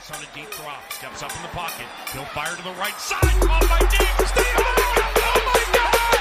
[0.00, 1.86] Chase on a deep drop, steps up in the pocket.
[2.12, 3.20] He'll fire to the right side.
[3.20, 3.78] Caught by
[4.56, 4.70] oh
[5.46, 5.94] my God!
[5.94, 6.16] Oh.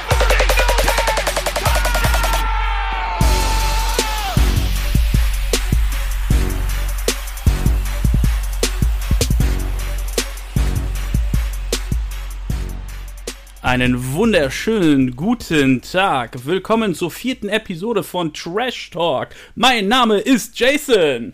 [13.62, 16.46] Einen wunderschönen guten Tag.
[16.46, 19.30] Willkommen zur vierten Episode von Trash Talk.
[19.56, 21.34] Mein Name ist Jason.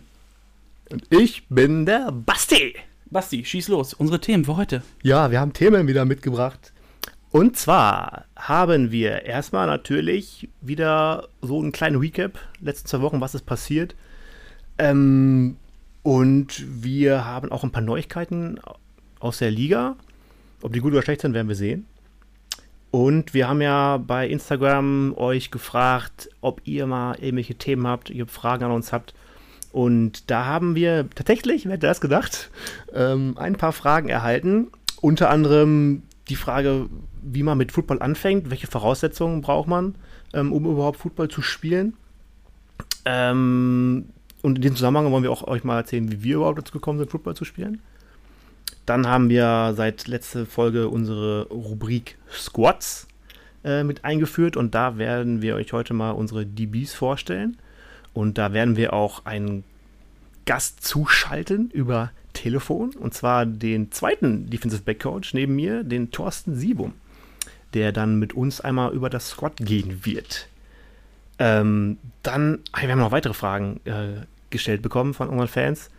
[0.90, 2.74] Und ich bin der Basti.
[3.10, 3.94] Basti, schieß los.
[3.94, 4.82] Unsere Themen für heute.
[5.02, 6.72] Ja, wir haben Themen wieder mitgebracht.
[7.30, 13.34] Und zwar haben wir erstmal natürlich wieder so einen kleinen Recap, letzten zwei Wochen, was
[13.34, 13.94] ist passiert.
[14.78, 15.56] Ähm,
[16.02, 18.60] und wir haben auch ein paar Neuigkeiten
[19.18, 19.96] aus der Liga.
[20.62, 21.86] Ob die gut oder schlecht sind, werden wir sehen.
[22.92, 28.26] Und wir haben ja bei Instagram euch gefragt, ob ihr mal irgendwelche Themen habt, ihr
[28.26, 29.14] Fragen an uns habt.
[29.76, 32.50] Und da haben wir tatsächlich, wer hätte das gedacht,
[32.94, 34.68] ähm, ein paar Fragen erhalten.
[35.02, 36.86] Unter anderem die Frage,
[37.20, 39.96] wie man mit Football anfängt, welche Voraussetzungen braucht man,
[40.32, 41.92] ähm, um überhaupt Football zu spielen.
[43.04, 44.06] Ähm,
[44.40, 46.98] und in diesem Zusammenhang wollen wir auch euch mal erzählen, wie wir überhaupt dazu gekommen
[46.98, 47.82] sind, Football zu spielen.
[48.86, 53.08] Dann haben wir seit letzter Folge unsere Rubrik Squats
[53.62, 57.58] äh, mit eingeführt und da werden wir euch heute mal unsere DBs vorstellen.
[58.16, 59.62] Und da werden wir auch einen
[60.46, 66.54] Gast zuschalten über Telefon und zwar den zweiten Defensive Back Coach neben mir, den Thorsten
[66.54, 66.94] Siebum,
[67.74, 70.48] der dann mit uns einmal über das Squat gehen wird.
[71.38, 75.90] Ähm, dann, ah, wir haben noch weitere Fragen äh, gestellt bekommen von unseren Fans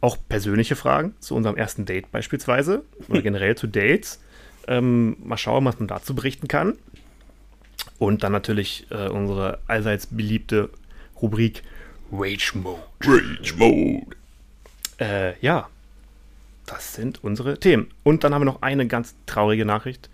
[0.00, 4.22] auch persönliche Fragen zu unserem ersten Date beispielsweise oder generell zu Dates.
[4.66, 6.78] Ähm, mal schauen, was man dazu berichten kann.
[7.98, 10.70] Und dann natürlich äh, unsere allseits beliebte
[11.20, 11.62] Rubrik
[12.12, 12.82] Rage Mode.
[13.02, 14.16] Rage Mode.
[14.98, 15.68] Äh, ja,
[16.66, 17.88] das sind unsere Themen.
[18.02, 20.08] Und dann haben wir noch eine ganz traurige Nachricht.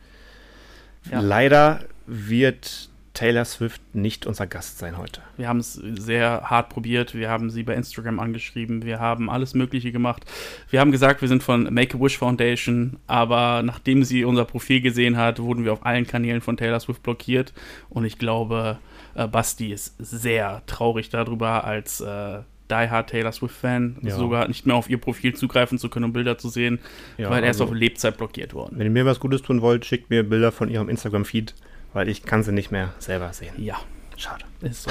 [1.10, 1.20] Ja.
[1.20, 5.20] Leider wird Taylor Swift nicht unser Gast sein heute.
[5.36, 7.14] Wir haben es sehr hart probiert.
[7.14, 8.84] Wir haben sie bei Instagram angeschrieben.
[8.84, 10.24] Wir haben alles Mögliche gemacht.
[10.70, 12.98] Wir haben gesagt, wir sind von Make-A-Wish Foundation.
[13.06, 17.02] Aber nachdem sie unser Profil gesehen hat, wurden wir auf allen Kanälen von Taylor Swift
[17.02, 17.52] blockiert.
[17.90, 18.78] Und ich glaube,
[19.14, 22.40] äh, Basti ist sehr traurig darüber, als äh,
[22.70, 24.16] Die Hard Taylor Swift-Fan Ja.
[24.16, 26.78] sogar nicht mehr auf ihr Profil zugreifen zu können, um Bilder zu sehen,
[27.18, 28.78] Ja, weil er ist also- auf Lebzeit blockiert worden.
[28.78, 31.54] Wenn ihr mir was Gutes tun wollt, schickt mir Bilder von ihrem Instagram-Feed,
[31.92, 33.52] weil ich kann sie nicht mehr selber sehen.
[33.58, 33.76] Ja,
[34.16, 34.44] Schade.
[34.62, 34.90] ist so.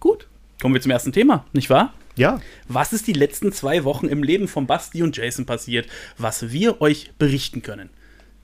[0.00, 0.26] Gut.
[0.60, 1.92] Kommen wir zum ersten Thema, nicht wahr?
[2.16, 6.50] Ja, Was ist die letzten zwei Wochen im Leben von Basti und Jason passiert, was
[6.52, 7.90] wir euch berichten können?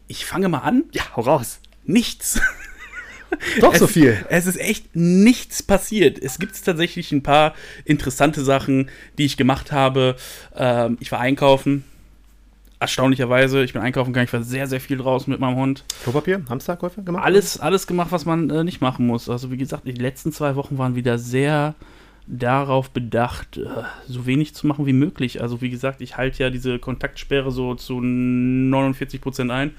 [0.09, 0.85] Ich fange mal an.
[0.93, 1.61] ja, hau raus.
[1.85, 2.41] Nichts.
[3.61, 4.25] Doch so Es- viel.
[4.29, 6.19] Es ist echt nichts passiert.
[6.19, 7.55] Es gibt tatsächlich ein paar
[7.85, 10.17] interessante Sachen, die ich gemacht habe.
[10.57, 11.85] Ähm, ich war einkaufen.
[12.83, 15.85] Erstaunlicherweise, ich bin einkaufen gegangen, ich war sehr, sehr viel draußen mit meinem Hund.
[16.03, 17.25] Klopapier, Hamsterkäufe gemacht?
[17.25, 19.29] Alles, alles gemacht, was man äh, nicht machen muss.
[19.29, 21.75] Also wie gesagt, die letzten zwei Wochen waren wieder sehr
[22.33, 23.67] darauf bedacht, äh,
[24.07, 25.43] so wenig zu machen wie möglich.
[25.43, 29.73] Also wie gesagt, ich halte ja diese Kontaktsperre so zu 49 Prozent ein,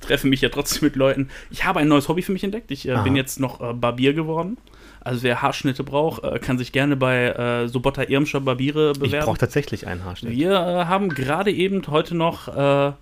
[0.00, 1.28] treffe mich ja trotzdem mit Leuten.
[1.50, 2.70] Ich habe ein neues Hobby für mich entdeckt.
[2.70, 4.56] Ich äh, bin jetzt noch äh, Barbier geworden.
[5.00, 9.26] Also wer Haarschnitte braucht, äh, kann sich gerne bei äh, Sobotta Irmscher Barbiere Ich bewerben.
[9.26, 10.32] brauche tatsächlich einen Haarschnitt.
[10.32, 12.92] Wir äh, haben gerade eben heute noch äh,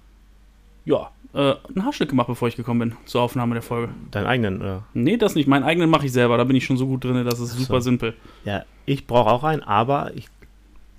[0.87, 3.93] ja, äh, einen Haarschnitt gemacht, bevor ich gekommen bin zur Aufnahme der Folge.
[4.11, 4.85] Deinen eigenen, oder?
[4.95, 5.49] Nee, das nicht.
[5.49, 6.37] Meinen eigenen mache ich selber.
[6.39, 7.59] Da bin ich schon so gut drin, das ist so.
[7.65, 8.15] super simpel.
[8.45, 10.29] Ja, ich brauche auch einen, aber ich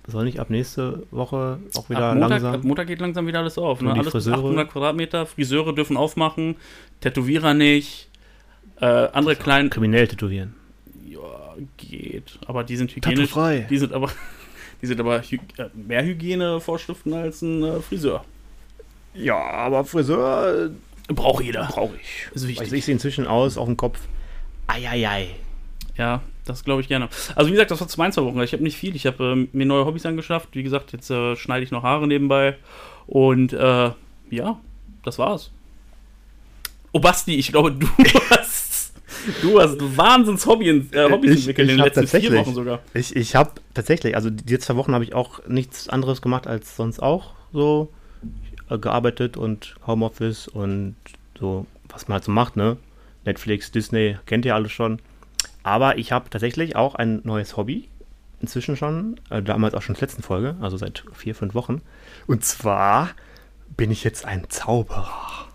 [0.07, 2.53] soll nicht ab nächste Woche auch wieder Ab Montag, langsam.
[2.53, 3.81] ab Montag geht langsam wieder alles auf.
[3.81, 3.93] Ne?
[3.93, 4.39] die Alles bis Friseure?
[4.39, 5.25] 800 Quadratmeter.
[5.25, 6.57] Friseure dürfen aufmachen.
[7.01, 8.09] Tätowierer nicht.
[8.81, 9.69] Äh, andere kleinen.
[9.69, 10.53] kriminell tätowieren.
[11.09, 12.37] Ja, geht.
[12.45, 13.29] Aber die sind hygienisch.
[13.31, 13.67] Tattoo-frei.
[13.69, 14.11] Die sind aber,
[14.81, 18.25] die sind aber hy äh, mehr Hygienevorschriften als ein äh, Friseur.
[19.15, 20.69] Ja, aber Friseur
[21.07, 21.65] Braucht jeder.
[21.71, 22.27] brauche ich.
[22.33, 22.61] Ist wichtig.
[22.61, 23.99] Also ich sehe inzwischen aus auf dem Kopf.
[24.67, 25.27] Eieiei.
[25.97, 27.09] Ja, das glaube ich gerne.
[27.35, 28.41] Also wie gesagt, das war zwei, zwei Wochen.
[28.41, 28.95] Ich habe nicht viel.
[28.95, 30.49] Ich habe ähm, mir neue Hobbys angeschafft.
[30.53, 32.55] Wie gesagt, jetzt äh, schneide ich noch Haare nebenbei.
[33.07, 33.91] Und äh,
[34.31, 34.59] ja,
[35.03, 35.51] das war's.
[36.91, 37.87] Oh Basti, ich glaube, du
[38.31, 38.93] hast,
[39.41, 42.53] du hast Wahnsinns Hobby, äh, Hobbys Ich- entwickelt in ich den hab letzten vier Wochen
[42.53, 42.79] sogar.
[42.93, 46.75] Ich, ich habe tatsächlich, also die zwei Wochen habe ich auch nichts anderes gemacht als
[46.75, 47.95] sonst auch so äh,
[48.69, 50.95] gearbeitet und Homeoffice und
[51.39, 52.77] so, was man halt so macht, ne?
[53.25, 54.99] Netflix, Disney, kennt ihr alles schon.
[55.63, 57.89] Aber ich habe tatsächlich auch ein neues Hobby.
[58.41, 61.81] Inzwischen schon, äh, damals auch schon in der letzten Folge, also seit vier, fünf Wochen.
[62.27, 63.09] Und zwar
[63.77, 65.47] bin ich jetzt ein Zauberer.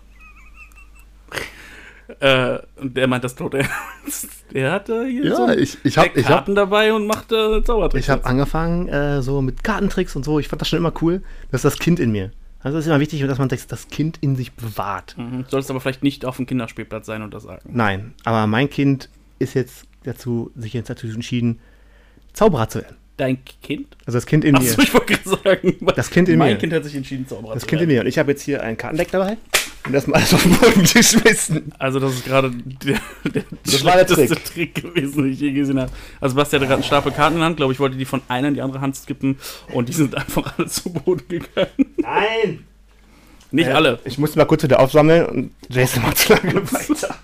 [2.19, 4.27] Äh, und der meint das tot ernst.
[4.51, 7.31] Der hat äh, hier Ja, so ich- ich hab- ich hab- Karten dabei und macht
[7.31, 8.03] äh, Zaubertricks.
[8.03, 10.37] Ich habe angefangen äh, so mit Kartentricks und so.
[10.37, 11.23] Ich fand das schon immer cool.
[11.51, 12.31] Das ist das Kind in mir.
[12.63, 15.15] Also es ist immer wichtig, dass man das, das Kind in sich bewahrt.
[15.17, 15.45] Mhm.
[15.47, 17.69] Solltest aber vielleicht nicht auf dem Kinderspielplatz sein und das sagen.
[17.73, 19.09] Nein, aber mein Kind
[19.39, 21.59] ist jetzt dazu, sich jetzt dazu entschieden,
[22.33, 22.95] Zauberer zu werden.
[23.17, 23.97] Dein Kind?
[24.05, 24.59] Also das Kind in mir.
[24.59, 25.77] Achso, ich wollte gerade sagen.
[25.95, 26.59] Das Kind in mein mir.
[26.59, 27.97] Kind hat sich entschieden, Zauberer Das zu Kind in werden.
[27.97, 28.01] mir.
[28.01, 29.37] Und ich habe jetzt hier ein Kartendeck dabei.
[29.85, 31.71] Und das mal alles auf den Boden geschmissen.
[31.79, 34.75] Also das ist gerade der, der Das war der schlechteste Trick.
[34.75, 35.91] gewesen, den ich je gesehen habe.
[36.19, 38.21] Also Basti hatte gerade einen Stapel Karten in der Hand, glaube ich, wollte die von
[38.27, 39.37] einer in die andere Hand skippen
[39.73, 41.95] und die sind einfach alle zu Boden gegangen.
[41.97, 42.65] Nein!
[43.53, 43.99] Nicht alle.
[44.05, 47.15] Ich musste mal kurz wieder aufsammeln und Jason macht zu lange weiter.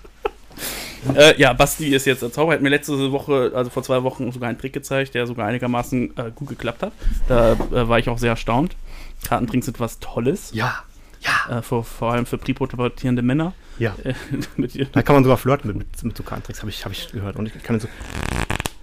[1.14, 2.56] Äh, ja, Basti ist jetzt der Zauberer.
[2.56, 6.16] Hat mir letzte Woche, also vor zwei Wochen, sogar einen Trick gezeigt, der sogar einigermaßen
[6.18, 6.92] äh, gut geklappt hat.
[7.28, 8.76] Da äh, war ich auch sehr erstaunt.
[9.24, 10.50] Kartentricks sind was Tolles.
[10.52, 10.82] Ja,
[11.20, 13.52] ja, Äh, vor, vor allem für präpubertierende Männer.
[13.78, 13.94] ja.
[14.04, 14.14] Äh.
[14.92, 17.36] Da kann man sogar flirten mit, mit, mit so Kartentricks, habe ich, hab ich gehört.
[17.36, 17.88] Und ich kann so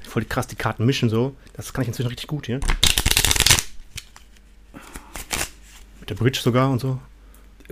[0.08, 1.36] voll krass die Karten mischen so.
[1.54, 2.60] Das kann ich inzwischen richtig gut hier.
[6.00, 7.00] Mit der Bridge sogar und so.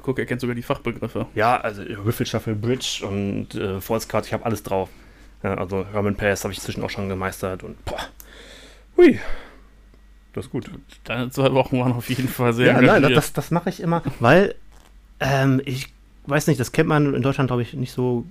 [0.01, 1.27] Guck, er kennt sogar die Fachbegriffe.
[1.35, 4.89] Ja, also Würfelstaffel, Bridge und äh, False Card, ich habe alles drauf.
[5.43, 7.99] Ja, also Herman Pass habe ich inzwischen auch schon gemeistert und boah.
[8.97, 9.19] Hui.
[10.33, 10.69] Das ist gut.
[11.03, 14.01] Deine zwei Wochen waren auf jeden Fall sehr Ja, nein, das, das mache ich immer,
[14.19, 14.55] weil
[15.19, 15.87] ähm, ich
[16.25, 18.25] weiß nicht, das kennt man in Deutschland, glaube ich, nicht so.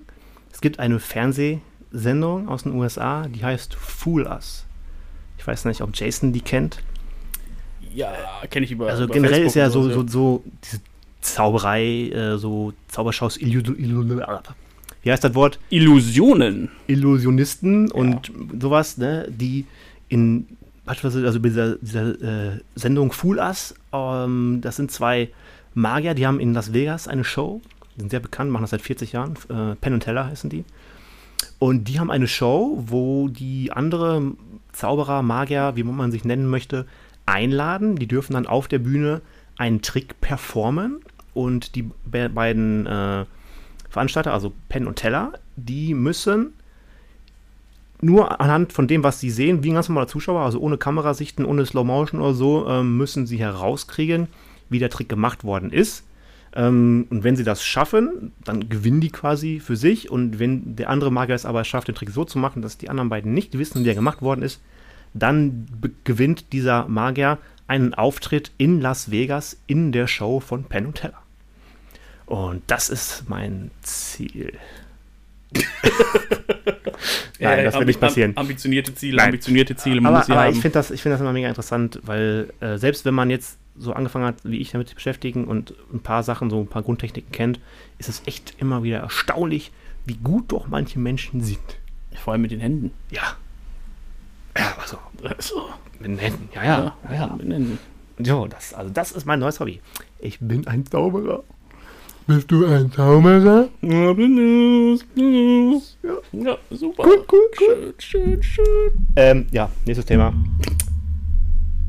[0.52, 4.66] Es gibt eine Fernsehsendung aus den USA, die heißt Fool Us.
[5.38, 6.82] Ich weiß nicht, ob Jason die kennt.
[7.94, 8.12] Ja,
[8.50, 8.88] kenne ich über.
[8.88, 10.80] Also über generell Facebook ist ja so, so, so diese
[11.20, 15.58] Zauberei, äh, so Zauberschaus, wie heißt das Wort?
[15.70, 16.70] Illusionen.
[16.86, 19.66] Illusionisten und sowas, ne, die
[20.08, 20.46] in
[20.84, 25.30] beispielsweise also bei dieser, dieser äh, Sendung Fool Us, ähm, das sind zwei
[25.74, 27.60] Magier, die haben in Las Vegas eine Show,
[27.96, 30.64] sind sehr bekannt, machen das seit 40 Jahren, äh, Penn und Teller heißen die.
[31.58, 34.32] Und die haben eine Show, wo die andere
[34.72, 36.86] Zauberer, Magier, wie man sich nennen möchte,
[37.26, 37.96] einladen.
[37.96, 39.20] Die dürfen dann auf der Bühne
[39.58, 41.00] einen Trick performen
[41.34, 43.24] und die be beiden äh,
[43.90, 46.54] Veranstalter, also Penn und Teller, die müssen
[48.02, 51.44] nur anhand von dem, was sie sehen, wie ein ganz normaler Zuschauer, also ohne Kamerasichten,
[51.44, 54.26] ohne Slow Motion oder so, ähm, müssen sie herauskriegen,
[54.68, 56.04] wie der Trick gemacht worden ist.
[56.54, 60.10] Ähm, und wenn sie das schaffen, dann gewinnen die quasi für sich.
[60.10, 62.90] Und wenn der andere Magier es aber schafft, den Trick so zu machen, dass die
[62.90, 64.60] anderen beiden nicht wissen, wie er gemacht worden ist,
[65.14, 65.68] dann
[66.02, 67.38] gewinnt dieser Magier
[67.68, 71.22] einen Auftritt in Las Vegas in der Show von Penn und Teller.
[72.26, 74.58] Und das ist mein Ziel.
[77.40, 78.32] Nein, Äh, das wird nicht passieren.
[78.36, 79.26] Ambitionierte Ziele, Nein.
[79.26, 80.52] ambitionierte Ziele, man aber muss sie aber haben.
[80.54, 83.58] ich finde das, ich find das immer mega interessant, weil äh, selbst wenn man jetzt
[83.76, 86.82] so angefangen hat, wie ich damit zu beschäftigen und ein paar Sachen, so ein paar
[86.82, 87.58] Grundtechniken kennt,
[87.98, 89.72] ist es echt immer wieder erstaunlich,
[90.04, 91.58] wie gut doch manche Menschen sind.
[92.14, 92.90] Vor allem mit den Händen.
[93.10, 93.36] Ja.
[94.58, 94.98] Ja, also
[95.38, 95.68] So.
[95.98, 96.48] mit den Händen.
[96.54, 96.96] Ja, ja.
[97.08, 97.26] ja, ja.
[97.28, 97.78] Mit den Händen.
[98.18, 99.80] Jo, das, also das ist mein neues Hobby.
[100.18, 101.42] Ich bin ein Zauberer.
[102.26, 103.68] Bist du ein Zauberer?
[103.80, 105.98] Ja, Blues, Blues.
[106.32, 107.02] Ja, super.
[107.04, 109.06] Cool, cool, Schön, schön, schön.
[109.16, 110.32] Ähm, ja, nächstes Thema.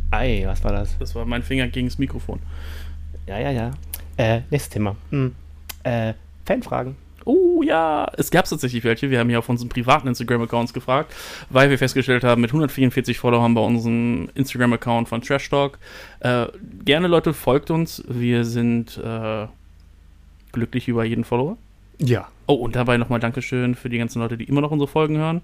[0.10, 0.98] Ei, was war das?
[0.98, 2.40] Das war mein Finger gegen das Mikrofon.
[3.28, 3.72] Ja, ja, ja.
[4.18, 4.96] Äh, nächstes Thema.
[5.12, 5.36] Hm.
[5.84, 6.14] Äh,
[6.46, 6.96] Fanfragen.
[7.26, 9.12] Oh ja, es gab tatsächlich welche.
[9.12, 11.14] Wir haben hier auf unseren privaten Instagram-Accounts gefragt,
[11.52, 15.78] weil wir festgestellt haben, mit 144 Followern bei unserem Instagram-Account von Trash Talk.
[16.22, 16.48] Äh,
[16.84, 18.04] gerne, Leute, folgt uns.
[18.08, 19.48] Wir sind äh,
[20.54, 21.58] glücklich über jeden Follower.
[22.00, 22.28] Ja.
[22.48, 25.42] Oh, und dabei nochmal Dankeschön für die ganzen Leute, die immer noch unsere Folgen hören.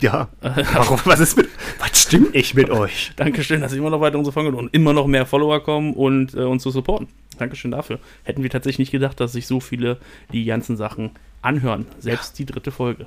[0.00, 0.28] Ja.
[0.40, 0.98] Warum?
[1.04, 1.48] Was ist mit.
[1.78, 3.12] Was stimmt nicht mit euch?
[3.16, 5.94] Dankeschön, dass ihr immer noch weiter unsere Folgen hören und immer noch mehr Follower kommen
[5.94, 7.08] und äh, uns zu supporten.
[7.38, 7.98] Dankeschön dafür.
[8.24, 9.98] Hätten wir tatsächlich nicht gedacht, dass sich so viele
[10.32, 11.86] die ganzen Sachen anhören.
[11.98, 13.06] Selbst die dritte Folge.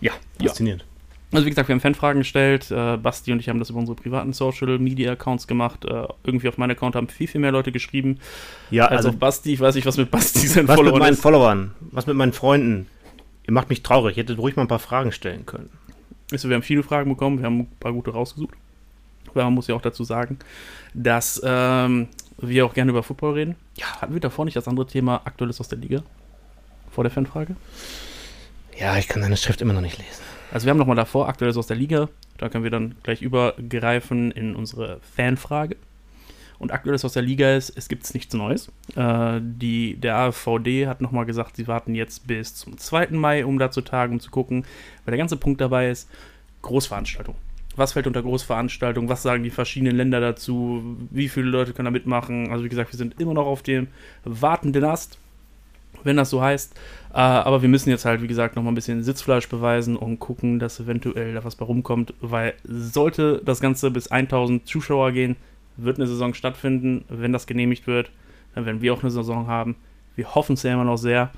[0.00, 0.52] Ja, Ja.
[1.32, 2.70] Also wie gesagt, wir haben Fanfragen gestellt.
[2.70, 5.84] Äh, Basti und ich haben das über unsere privaten Social Media Accounts gemacht.
[5.84, 8.18] Äh, irgendwie auf meinen Account haben viel, viel mehr Leute geschrieben
[8.70, 9.52] Ja, als also, auf Basti.
[9.52, 11.22] Ich weiß nicht, was mit Basti sein was mit Follower meinen ist.
[11.22, 11.72] Followern?
[11.90, 12.86] Was mit meinen Freunden?
[13.46, 14.12] Ihr macht mich traurig.
[14.12, 15.70] Ich hätte ruhig mal ein paar Fragen stellen können.
[16.30, 17.38] Also, wir haben viele Fragen bekommen.
[17.38, 18.54] Wir haben ein paar gute rausgesucht.
[19.28, 20.38] Aber man muss ja auch dazu sagen,
[20.92, 22.08] dass ähm,
[22.38, 23.54] wir auch gerne über Football reden.
[23.76, 23.86] Ja.
[24.00, 26.02] Hatten wir davor nicht das andere Thema Aktuelles aus der Liga?
[26.90, 27.56] Vor der Fanfrage?
[28.78, 30.22] Ja, ich kann deine Schrift immer noch nicht lesen.
[30.52, 32.08] Also wir haben nochmal davor Aktuelles aus der Liga.
[32.36, 35.76] Da können wir dann gleich übergreifen in unsere Fanfrage.
[36.58, 38.70] Und Aktuelles aus der Liga ist, es gibt nichts Neues.
[38.94, 43.08] Äh, die, der AfVD hat nochmal gesagt, sie warten jetzt bis zum 2.
[43.10, 44.64] Mai, um da zu tagen, um zu gucken.
[45.04, 46.08] Weil der ganze Punkt dabei ist,
[46.60, 47.34] Großveranstaltung.
[47.74, 49.08] Was fällt unter Großveranstaltung?
[49.08, 50.96] Was sagen die verschiedenen Länder dazu?
[51.10, 52.52] Wie viele Leute können da mitmachen?
[52.52, 53.88] Also wie gesagt, wir sind immer noch auf dem
[54.24, 55.18] wartenden Ast.
[56.04, 56.74] wenn das so heißt.
[57.12, 60.18] Äh, aber wir müssen jetzt halt, wie gesagt, noch mal ein bisschen Sitzfleisch beweisen und
[60.18, 65.36] gucken, dass eventuell da was bei rumkommt, weil sollte das Ganze bis 1000 Zuschauer gehen,
[65.76, 67.04] wird eine Saison stattfinden.
[67.08, 68.10] Wenn das genehmigt wird,
[68.54, 69.76] dann werden wir auch eine Saison haben.
[70.16, 71.30] Wir hoffen es ja immer noch sehr.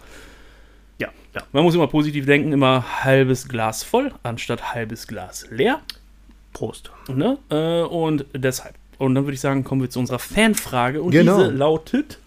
[0.98, 5.80] Ja, ja, man muss immer positiv denken, immer halbes Glas voll, anstatt halbes Glas leer.
[6.52, 6.92] Prost.
[7.12, 7.36] Ne?
[7.50, 8.74] Äh, und deshalb.
[8.98, 11.02] Und dann würde ich sagen, kommen wir zu unserer Fanfrage.
[11.02, 11.36] Und Genau.
[11.38, 12.20] diese lautet: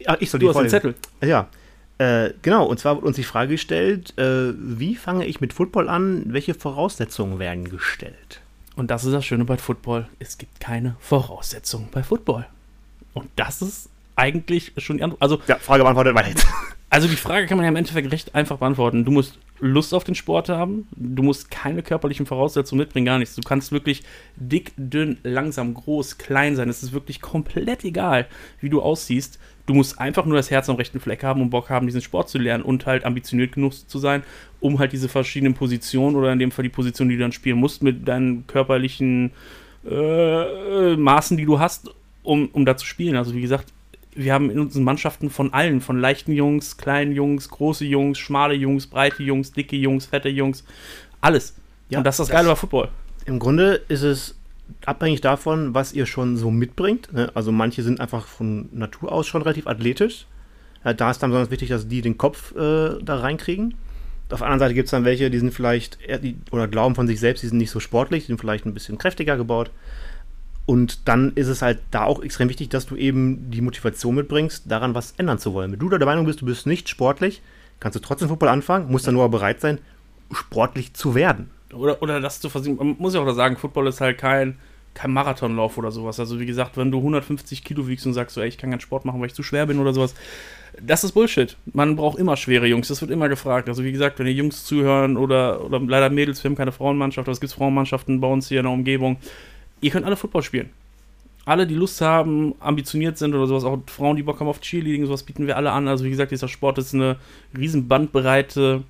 [0.00, 0.68] Ja, ich soll Du die hast den.
[0.68, 0.94] Zettel.
[1.22, 1.46] Ja.
[2.00, 5.90] Äh, genau, und zwar wird uns die Frage gestellt, äh, wie fange ich mit Football
[5.90, 6.22] an?
[6.28, 8.40] Welche Voraussetzungen werden gestellt?
[8.74, 10.08] Und das ist das Schöne bei Football.
[10.18, 12.46] Es gibt keine Voraussetzungen bei Football.
[13.12, 15.20] Und das ist eigentlich schon die Antwort.
[15.20, 16.46] Also, Ja, Frage beantwortet, weiter jetzt.
[16.88, 19.04] also die Frage kann man ja im Endeffekt recht einfach beantworten.
[19.04, 20.88] Du musst Lust auf den Sport haben.
[20.96, 23.34] Du musst keine körperlichen Voraussetzungen mitbringen, gar nichts.
[23.34, 24.04] Du kannst wirklich
[24.36, 26.70] dick, dünn, langsam, groß, klein sein.
[26.70, 28.26] Es ist wirklich komplett egal,
[28.60, 29.38] wie du aussiehst.
[29.66, 32.28] Du musst einfach nur das Herz am rechten Fleck haben und Bock haben, diesen Sport
[32.28, 34.22] zu lernen und halt ambitioniert genug zu sein,
[34.60, 37.58] um halt diese verschiedenen Positionen oder in dem Fall die Position, die du dann spielen
[37.58, 39.30] musst, mit deinen körperlichen
[39.88, 41.90] äh, Maßen, die du hast,
[42.22, 43.16] um, um da zu spielen.
[43.16, 43.72] Also wie gesagt,
[44.14, 48.54] wir haben in unseren Mannschaften von allen, von leichten Jungs, kleinen Jungs, große Jungs, schmale
[48.54, 50.64] Jungs, breite Jungs, dicke Jungs, fette Jungs,
[51.20, 51.54] alles.
[51.90, 52.88] Ja, und das ist das das- Geile bei Football.
[53.26, 54.36] Im Grunde ist es
[54.84, 57.12] abhängig davon, was ihr schon so mitbringt.
[57.12, 57.30] ne?
[57.34, 60.26] Also manche sind einfach von Natur aus schon relativ athletisch.
[60.84, 63.74] Äh, Da ist dann besonders wichtig, dass die den Kopf äh, da reinkriegen.
[64.30, 65.98] Auf der anderen Seite gibt es dann welche, die sind vielleicht
[66.52, 68.96] oder glauben von sich selbst, die sind nicht so sportlich, die sind vielleicht ein bisschen
[68.96, 69.72] kräftiger gebaut.
[70.66, 74.70] Und dann ist es halt da auch extrem wichtig, dass du eben die Motivation mitbringst,
[74.70, 75.72] daran was ändern zu wollen.
[75.72, 77.42] Wenn du da der Meinung bist, du bist nicht sportlich,
[77.80, 79.78] kannst du trotzdem Football anfangen, musst dann nur bereit sein,
[80.32, 81.50] sportlich zu werden.
[81.72, 82.76] Oder, oder das zu versuchen.
[82.76, 84.58] Man muss ja auch sagen, Football ist halt kein,
[84.94, 86.18] kein Marathonlauf oder sowas.
[86.18, 88.80] Also wie gesagt, wenn du 150 Kilo wiegst und sagst so, ey, ich kann keinen
[88.80, 90.14] Sport machen, weil ich zu schwer bin oder sowas,
[90.80, 91.56] das ist Bullshit.
[91.72, 93.68] Man braucht immer schwere Jungs, das wird immer gefragt.
[93.68, 97.26] Also wie gesagt, wenn die Jungs zuhören oder, oder leider Mädels, wir haben keine Frauenmannschaft,
[97.26, 99.16] aber es gibt Frauenmannschaften bei uns hier in der Umgebung,
[99.80, 100.70] ihr könnt alle Football spielen.
[101.44, 105.06] Alle, die Lust haben, ambitioniert sind oder sowas, auch Frauen, die Bock haben auf Cheerleading,
[105.06, 105.88] sowas bieten wir alle an.
[105.88, 107.16] Also wie gesagt, dieser Sport ist eine
[107.56, 108.82] riesen Bandbreite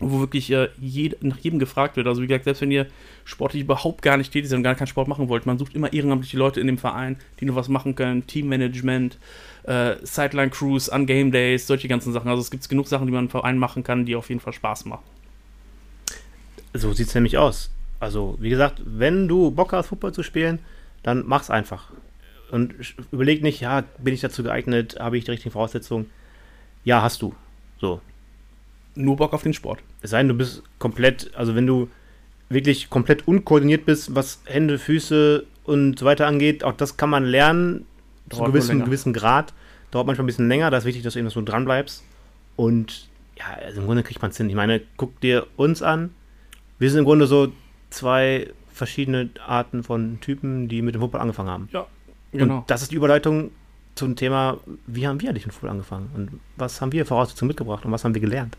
[0.00, 2.06] wo wirklich äh, jed nach jedem gefragt wird.
[2.06, 2.86] Also wie gesagt, selbst wenn ihr
[3.24, 5.92] sportlich überhaupt gar nicht tätig seid und gar keinen Sport machen wollt, man sucht immer
[5.92, 9.18] ehrenamtliche Leute in dem Verein, die nur was machen können, Teammanagement,
[9.64, 12.28] äh, Sideline-Crews an Game Days, solche ganzen Sachen.
[12.28, 14.52] Also es gibt genug Sachen, die man im Verein machen kann, die auf jeden Fall
[14.52, 15.04] Spaß machen.
[16.74, 17.70] So sieht es nämlich aus.
[18.00, 20.60] Also, wie gesagt, wenn du Bock hast, Football zu spielen,
[21.02, 21.90] dann mach's einfach.
[22.50, 22.74] Und
[23.10, 26.08] überleg nicht, ja, bin ich dazu geeignet, habe ich die richtigen Voraussetzungen?
[26.84, 27.34] Ja, hast du.
[27.80, 28.00] So.
[28.98, 29.80] Nur Bock auf den Sport.
[30.02, 31.88] Es sei denn, du bist komplett, also wenn du
[32.48, 37.24] wirklich komplett unkoordiniert bist, was Hände, Füße und so weiter angeht, auch das kann man
[37.24, 37.86] lernen,
[38.28, 39.54] zu Dauert einem nur gewissen, Grad.
[39.90, 42.04] Dauert manchmal ein bisschen länger, da ist wichtig, dass du eben so dran bleibst.
[42.56, 44.48] Und ja, also im Grunde kriegt man es hin.
[44.48, 46.10] Ich meine, guck dir uns an.
[46.78, 47.52] Wir sind im Grunde so
[47.90, 51.68] zwei verschiedene Arten von Typen, die mit dem Football angefangen haben.
[51.72, 51.86] Ja,
[52.32, 52.64] Und genau.
[52.66, 53.50] das ist die Überleitung
[53.94, 56.10] zum Thema, wie haben wir eigentlich mit Football angefangen?
[56.14, 58.56] Und was haben wir Voraussetzungen mitgebracht und was haben wir gelernt?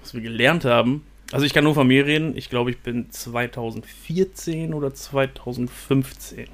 [0.00, 1.04] Was wir gelernt haben.
[1.30, 2.36] Also ich kann nur von mir reden.
[2.36, 6.48] Ich glaube, ich bin 2014 oder 2015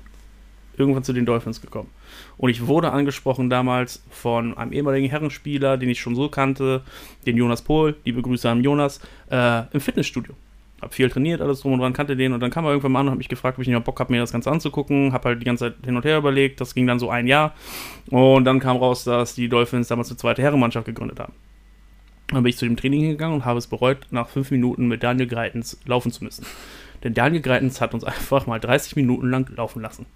[0.77, 1.91] irgendwann zu den Dolphins gekommen.
[2.37, 6.83] Und ich wurde angesprochen damals von einem ehemaligen Herrenspieler, den ich schon so kannte,
[7.27, 10.35] den Jonas Pohl, liebe Grüße an Jonas, äh, im Fitnessstudio.
[10.81, 13.01] Hab viel trainiert, alles drum und dran, kannte den und dann kam er irgendwann mal
[13.01, 15.13] an und hat mich gefragt, ob ich nicht mal Bock habe, mir das Ganze anzugucken.
[15.13, 17.55] Hab halt die ganze Zeit hin und her überlegt, das ging dann so ein Jahr.
[18.11, 21.33] Und dann kam raus, dass die Dolphins damals eine zweite Herrenmannschaft gegründet haben.
[22.35, 25.03] Dann bin ich zu dem Training gegangen und habe es bereut, nach fünf Minuten mit
[25.03, 26.45] Daniel Greitens laufen zu müssen.
[27.03, 30.07] Denn Daniel Greitens hat uns einfach mal 30 Minuten lang laufen lassen.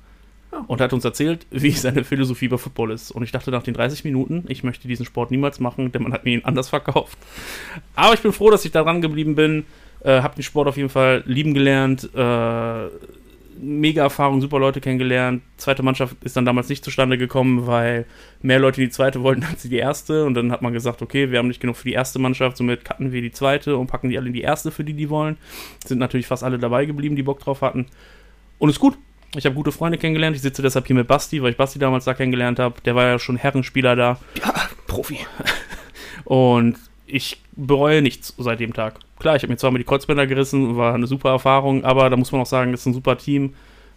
[0.66, 3.10] Und hat uns erzählt, wie seine Philosophie bei Football ist.
[3.10, 6.12] Und ich dachte nach den 30 Minuten, ich möchte diesen Sport niemals machen, denn man
[6.12, 7.18] hat mir ihn anders verkauft.
[7.94, 9.66] Aber ich bin froh, dass ich da dran geblieben bin.
[10.00, 12.08] Äh, hab den Sport auf jeden Fall lieben gelernt.
[12.14, 12.88] Äh,
[13.60, 15.42] mega Erfahrung, super Leute kennengelernt.
[15.56, 18.06] Zweite Mannschaft ist dann damals nicht zustande gekommen, weil
[18.42, 20.24] mehr Leute die zweite wollten als die erste.
[20.24, 22.84] Und dann hat man gesagt, okay, wir haben nicht genug für die erste Mannschaft, somit
[22.84, 25.36] cutten wir die zweite und packen die alle in die erste, für die die wollen.
[25.84, 27.86] Sind natürlich fast alle dabei geblieben, die Bock drauf hatten.
[28.58, 28.96] Und ist gut.
[29.36, 30.36] Ich habe gute Freunde kennengelernt.
[30.36, 32.80] Ich sitze deshalb hier mit Basti, weil ich Basti damals da kennengelernt habe.
[32.84, 34.18] Der war ja schon Herrenspieler da.
[34.86, 35.18] Profi.
[36.24, 39.00] Und ich bereue nichts seit dem Tag.
[39.18, 42.32] Klar, ich habe mir zweimal die Kreuzbänder gerissen, war eine super Erfahrung, aber da muss
[42.32, 43.54] man auch sagen, das ist ein super Team.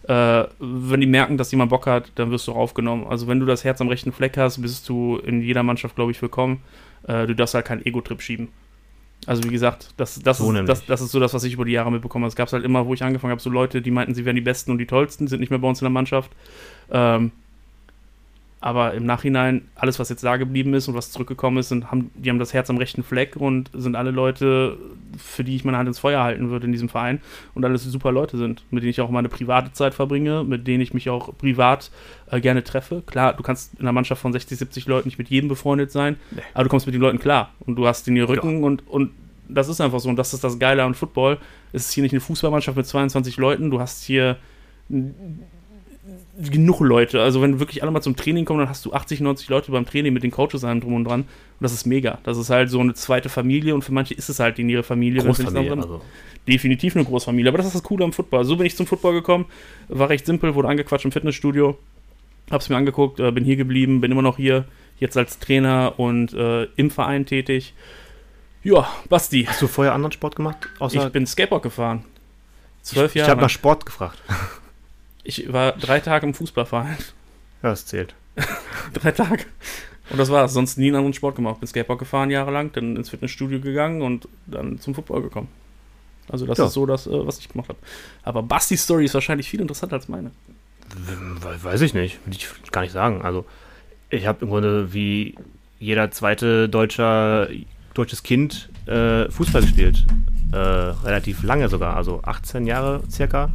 [0.08, 3.06] Äh, wenn die merken, dass jemand Bock hat, dann wirst du auch aufgenommen.
[3.08, 6.10] Also wenn du das Herz am rechten Fleck hast, bist du in jeder Mannschaft, glaube
[6.10, 6.62] ich, willkommen.
[7.06, 8.48] Äh, du darfst halt keinen Ego-Trip schieben.
[9.26, 11.64] Also wie gesagt, das, das, So ist, das, das ist so das, was ich über
[11.64, 12.30] die Jahre mitbekommen habe.
[12.30, 14.42] Es gab halt immer, wo ich angefangen habe, so Leute, die meinten, sie wären die
[14.42, 16.32] Besten und die Tollsten, sind nicht mehr bei uns in der Mannschaft.
[16.90, 17.30] Ähm,
[18.62, 22.12] Aber im Nachhinein, alles, was jetzt da geblieben ist und was zurückgekommen ist, sind, haben,
[22.14, 24.78] die haben das Herz am rechten Fleck und sind alle Leute,
[25.18, 27.20] für die ich meine Hand ins Feuer halten würde in diesem Verein.
[27.54, 30.80] Und alles super Leute sind, mit denen ich auch meine private Zeit verbringe, mit denen
[30.80, 31.90] ich mich auch privat
[32.30, 33.02] äh, gerne treffe.
[33.04, 36.16] Klar, du kannst in einer Mannschaft von 60, 70 Leuten nicht mit jedem befreundet sein,
[36.30, 36.42] Nee.
[36.54, 37.50] aber du kommst mit den Leuten klar.
[37.66, 39.10] Und du hast in ihr Rücken und, und
[39.48, 40.08] das ist einfach so.
[40.08, 41.38] Und das ist das Geile an Football.
[41.72, 43.72] Es ist hier nicht eine Fußballmannschaft mit 22 Leuten.
[43.72, 44.36] Du hast hier
[46.38, 47.20] genug Leute.
[47.20, 49.84] Also wenn wirklich alle mal zum Training kommen, dann hast du 80, 90 Leute beim
[49.84, 51.20] Training mit den Coaches allem drum und dran.
[51.22, 51.28] Und
[51.60, 52.18] das ist mega.
[52.24, 54.82] Das ist halt so eine zweite Familie und für manche ist es halt in ihre
[54.82, 55.22] Familie.
[55.22, 55.72] Großfamilie.
[55.72, 56.00] Also.
[56.48, 57.48] Definitiv eine Großfamilie.
[57.48, 58.44] Aber das ist das Coole am Football.
[58.44, 59.46] So bin ich zum Football gekommen.
[59.88, 61.78] War recht simpel, wurde angequatscht im Fitnessstudio.
[62.50, 64.64] Hab's mir angeguckt, äh, bin hier geblieben, bin immer noch hier.
[64.98, 67.74] Jetzt als Trainer und äh, im Verein tätig.
[68.62, 69.44] Ja, Basti.
[69.48, 70.68] Hast du vorher anderen Sport gemacht?
[70.78, 72.04] Außer Ich bin Skateboard gefahren.
[72.82, 73.32] Zwölf ich Jahre.
[73.32, 73.50] habe nach.
[73.50, 74.18] Sport gefragt.
[75.24, 76.96] Ich war drei Tage im Fußballverein.
[77.62, 78.14] Ja, das zählt.
[78.94, 79.44] drei Tage.
[80.10, 80.52] Und das war's.
[80.52, 81.60] Sonst nie einen anderen Sport gemacht.
[81.60, 85.48] Bin Skateboard gefahren jahrelang, dann ins Fitnessstudio gegangen und dann zum Football gekommen.
[86.28, 86.66] Also das Ja.
[86.66, 87.78] ist so das, äh, was ich gemacht habe.
[88.22, 90.30] Aber Bastis Story ist wahrscheinlich viel interessanter als meine.
[90.96, 92.18] We- Weiß ich nicht.
[92.26, 93.22] Würde ich gar nicht sagen.
[93.22, 93.44] Also,
[94.10, 95.36] ich habe im Grunde wie
[95.78, 97.48] jeder zweite deutscher,
[97.94, 100.04] deutsches Kind äh, Fußball gespielt.
[100.52, 101.96] Äh, relativ lange sogar.
[101.96, 103.50] Also 18 Jahre circa.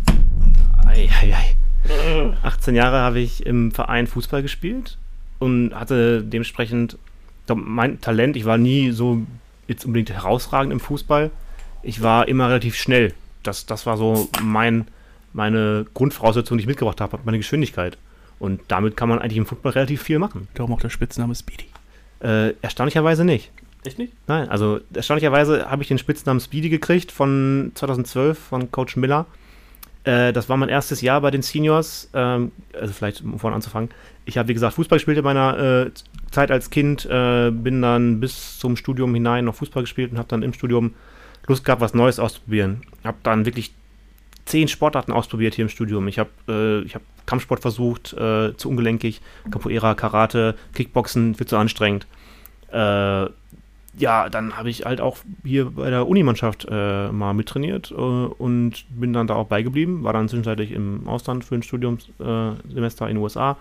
[0.88, 2.34] Ei, ei, ei.
[2.44, 4.98] 18 Jahre habe ich im Verein Fußball gespielt
[5.40, 6.98] und hatte dementsprechend
[7.46, 8.36] glaub, mein Talent.
[8.36, 9.22] Ich war nie so
[9.68, 11.32] jetzt unbedingt herausragend im Fußball.
[11.84, 13.14] Ich war immer relativ schnell.
[13.44, 14.88] Das, das war so mein,
[15.34, 17.98] meine Grundvoraussetzung, die ich mitgebracht habe, meine Geschwindigkeit.
[18.40, 20.48] Und damit kann man eigentlich im Football relativ viel machen.
[20.54, 21.66] Darum auch der Spitzname Speedy.
[22.20, 23.52] Äh, erstaunlicherweise nicht.
[23.84, 24.14] Echt nicht?
[24.28, 29.26] Nein, also erstaunlicherweise habe ich den Spitznamen Speedy gekriegt von 2012 von Coach Miller.
[30.08, 32.10] Äh, das war mein erstes Jahr bei den Seniors.
[32.14, 33.90] Ähm, also vielleicht um vorne anzufangen.
[34.26, 35.92] Ich habe, wie gesagt, Fußball gespielt in meiner äh,
[36.32, 37.06] Zeit als Kind.
[37.06, 40.94] Äh, bin dann bis zum Studium hinein noch Fußball gespielt und habe dann im Studium
[41.46, 42.82] Lust gehabt, was Neues auszuprobieren.
[43.04, 43.74] Habe dann wirklich
[44.46, 46.08] zehn Sportarten ausprobiert hier im Studium.
[46.08, 46.30] Ich habe
[46.88, 49.22] äh, hab Kampfsport versucht, äh, zu ungelenkig.
[49.52, 52.08] Capoeira, Karate, Kickboxen, viel zu anstrengend.
[52.72, 53.26] Äh,
[53.98, 58.86] ja, dann habe ich halt auch hier bei der Unimannschaft äh, mal mittrainiert äh, und
[58.90, 60.04] bin dann da auch beigeblieben.
[60.04, 63.58] War dann zwischenzeitlich im Ausland für ein Studiumssemester äh, in den USA.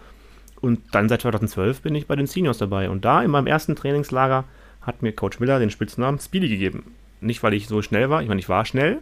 [0.60, 2.90] Und dann seit 2012 bin ich bei den Seniors dabei.
[2.90, 4.44] Und da in meinem ersten Trainingslager
[4.82, 6.94] hat mir Coach Miller den Spitznamen Speedy gegeben.
[7.20, 8.98] Nicht, weil ich so schnell war, ich meine, ich war schnell,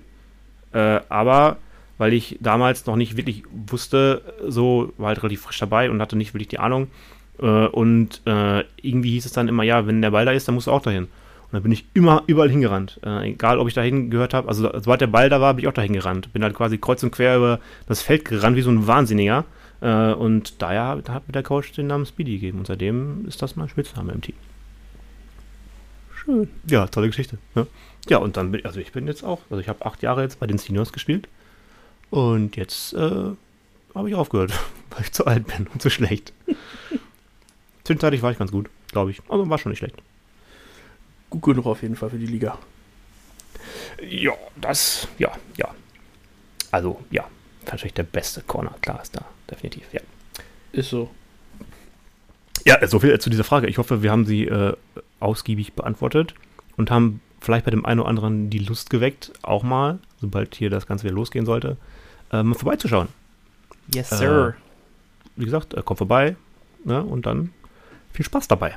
[0.72, 1.58] äh, aber
[1.98, 6.16] weil ich damals noch nicht wirklich wusste, so war halt relativ frisch dabei und hatte
[6.16, 6.88] nicht wirklich die Ahnung.
[7.40, 10.54] Äh, und äh, irgendwie hieß es dann immer, ja, wenn der Ball da ist, dann
[10.54, 11.08] musst du auch dahin.
[11.54, 12.98] Und dann bin ich immer überall hingerannt.
[13.06, 15.68] Äh, egal, ob ich dahin gehört habe, also sobald der Ball da war, bin ich
[15.68, 16.32] auch dahin gerannt.
[16.32, 19.44] Bin halt quasi kreuz und quer über das Feld gerannt, wie so ein Wahnsinniger.
[19.80, 22.58] Äh, und daher hat mir der Coach den Namen Speedy gegeben.
[22.58, 24.34] Und seitdem ist das mein Spitzname im Team.
[26.16, 26.48] Schön.
[26.68, 27.38] Ja, tolle Geschichte.
[27.54, 27.68] Ne?
[28.08, 30.40] Ja, und dann bin also ich bin jetzt auch, also ich habe acht Jahre jetzt
[30.40, 31.28] bei den Seniors gespielt.
[32.10, 32.98] Und jetzt äh,
[33.94, 34.50] habe ich aufgehört,
[34.90, 36.32] weil ich zu alt bin und zu schlecht.
[37.84, 39.22] Zwischenzeitlich war ich ganz gut, glaube ich.
[39.28, 40.02] Also war schon nicht schlecht.
[41.40, 42.58] Gut genug auf jeden Fall für die Liga.
[44.00, 45.68] Ja, das, ja, ja.
[46.70, 47.24] Also, ja,
[47.66, 50.00] wahrscheinlich der beste Corner, klar ist da, definitiv, ja.
[50.72, 51.10] Ist so.
[52.64, 53.66] Ja, so viel zu dieser Frage.
[53.66, 54.74] Ich hoffe, wir haben sie äh,
[55.20, 56.34] ausgiebig beantwortet
[56.76, 60.70] und haben vielleicht bei dem einen oder anderen die Lust geweckt, auch mal, sobald hier
[60.70, 61.76] das Ganze wieder losgehen sollte,
[62.32, 63.08] äh, mal vorbeizuschauen.
[63.92, 64.54] Yes, Äh, sir.
[65.36, 66.36] Wie gesagt, äh, kommt vorbei
[66.84, 67.50] ne, und dann
[68.12, 68.76] viel Spaß dabei.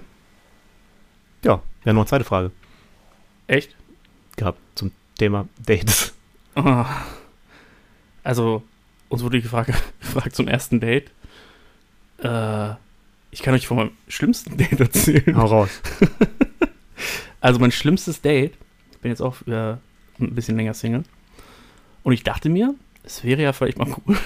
[1.43, 2.51] Ja, wir haben noch eine zweite Frage
[3.47, 3.75] Echt?
[4.35, 6.13] gehabt zum Thema Dates.
[6.55, 6.85] Ah.
[8.23, 8.63] Also,
[9.09, 9.71] uns wurde gefragt,
[10.01, 11.11] gefragt zum ersten Date.
[12.19, 12.71] Äh,
[13.31, 15.35] ich kann euch von meinem schlimmsten Date erzählen.
[15.35, 15.81] Hau raus.
[17.39, 18.53] Also mein schlimmstes Date,
[18.91, 19.73] ich bin jetzt auch äh,
[20.19, 21.03] ein bisschen länger Single.
[22.03, 22.73] Und ich dachte mir,
[23.03, 24.17] es wäre ja vielleicht mal cool,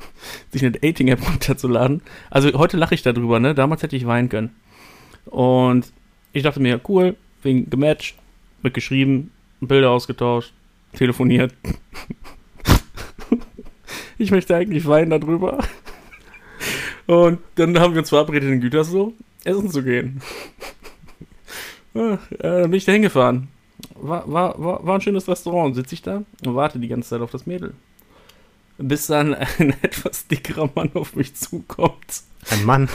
[0.50, 2.02] sich eine Dating-App runterzuladen.
[2.30, 3.54] Also heute lache ich darüber, ne?
[3.54, 4.54] Damals hätte ich weinen können.
[5.26, 5.92] Und
[6.32, 8.16] ich dachte mir, cool, wegen gematcht,
[8.62, 10.52] mitgeschrieben, Bilder ausgetauscht,
[10.94, 11.54] telefoniert.
[14.18, 15.58] ich möchte eigentlich weinen darüber.
[17.06, 19.12] Und dann haben wir uns verabredet in Gütersloh,
[19.44, 20.22] essen zu gehen.
[21.94, 23.48] Ach, äh, dann bin ich da hingefahren.
[23.94, 25.74] War, war, war, war ein schönes Restaurant.
[25.74, 27.74] Sitze ich da und warte die ganze Zeit auf das Mädel.
[28.78, 32.88] Bis dann ein etwas dickerer Mann auf mich zukommt Ein Mann.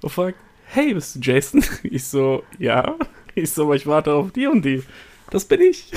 [0.00, 0.38] und fragt,
[0.74, 1.64] hey, bist du Jason?
[1.82, 2.96] Ich so, ja.
[3.34, 4.82] Ich so, aber ich warte auf die und die.
[5.30, 5.90] Das bin ich.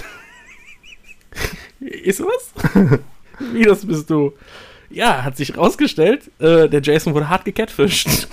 [1.80, 2.54] Ist was?
[3.54, 4.34] Wie, das bist du?
[4.90, 8.28] Ja, hat sich rausgestellt, äh, der Jason wurde hart gecatfischt.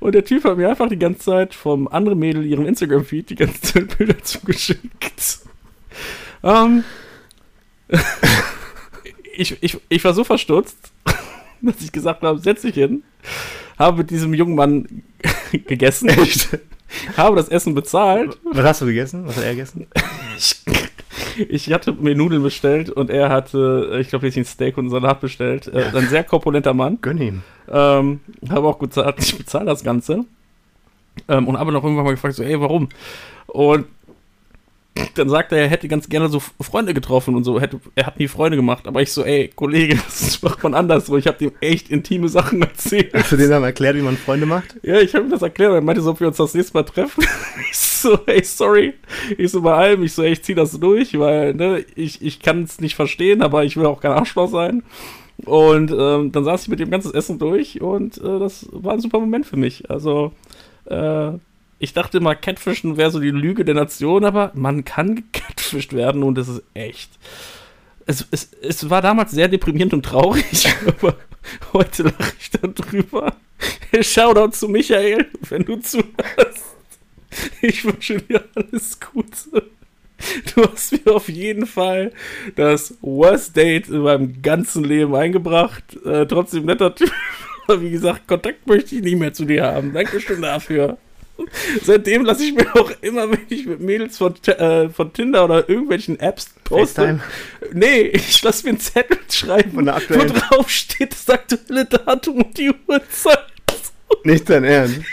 [0.00, 3.34] Und der Typ hat mir einfach die ganze Zeit vom anderen Mädel ihrem Instagram-Feed die
[3.34, 5.40] ganze Zeit Bilder zugeschickt.
[6.42, 6.84] Ähm,
[9.34, 10.92] ich, ich, ich war so verstutzt,
[11.62, 13.02] dass ich gesagt habe, setz dich hin,
[13.78, 15.02] habe mit diesem jungen Mann
[15.66, 16.10] gegessen,
[17.16, 18.38] habe das Essen bezahlt.
[18.44, 19.26] Was hast du gegessen?
[19.26, 19.86] Was hat er gegessen?
[20.36, 20.62] Ich,
[21.48, 24.90] ich hatte mir Nudeln bestellt und er hatte, ich glaube, jetzt ein Steak und einen
[24.90, 25.68] Salat bestellt.
[25.68, 26.98] Äh, ein sehr korpulenter Mann.
[27.00, 27.42] Gönn ihm.
[27.68, 30.24] Ähm, habe auch gesagt, ich bezahle das Ganze.
[31.28, 32.88] Ähm, und habe noch irgendwann mal gefragt, so, ey, warum?
[33.46, 33.86] Und
[35.14, 37.60] dann sagt er, er hätte ganz gerne so Freunde getroffen und so.
[37.60, 38.86] Hätte, er hat nie Freunde gemacht.
[38.86, 41.06] Aber ich so, ey, Kollege, das macht man anders.
[41.06, 43.12] So, ich habe dem echt intime Sachen erzählt.
[43.14, 44.76] Hast du denen dann erklärt, wie man Freunde macht?
[44.82, 45.74] Ja, ich habe ihm das erklärt.
[45.74, 47.24] Er meinte so, ob wir uns das nächste Mal treffen.
[47.70, 48.94] Ich so, ey, sorry.
[49.38, 52.40] Ich so, bei allem, ich so, ey, ich zieh das durch, weil, ne, ich, ich
[52.40, 54.82] kann es nicht verstehen, aber ich will auch kein Arschloch sein.
[55.44, 59.00] Und ähm, dann saß ich mit dem ganzen Essen durch und äh, das war ein
[59.00, 59.90] super Moment für mich.
[59.90, 60.32] Also,
[60.84, 61.32] äh,
[61.78, 66.22] ich dachte immer, Catfischen wäre so die Lüge der Nation, aber man kann gecatfischt werden
[66.22, 67.10] und es ist echt.
[68.06, 71.16] Es, es, es war damals sehr deprimierend und traurig, aber
[71.72, 73.36] heute lache ich darüber.
[74.00, 76.64] Shoutout zu Michael, wenn du zuhörst.
[77.60, 79.70] Ich wünsche dir alles Gute.
[80.54, 82.12] Du hast mir auf jeden Fall
[82.54, 85.84] das Worst Date in meinem ganzen Leben eingebracht.
[86.06, 87.12] Äh, trotzdem netter Typ.
[87.66, 89.92] Aber wie gesagt, Kontakt möchte ich nicht mehr zu dir haben.
[89.92, 90.96] Dankeschön dafür.
[91.82, 95.68] Seitdem lasse ich mir auch immer, wenn ich mit Mädels von, äh, von Tinder oder
[95.68, 97.02] irgendwelchen Apps poste.
[97.02, 97.22] FaceTime?
[97.72, 102.72] Nee, ich lasse mir einen Zettel schreiben, wo drauf steht das aktuelle Datum und die
[102.86, 103.38] Uhrzeit.
[104.24, 105.00] Nicht dein Ernst.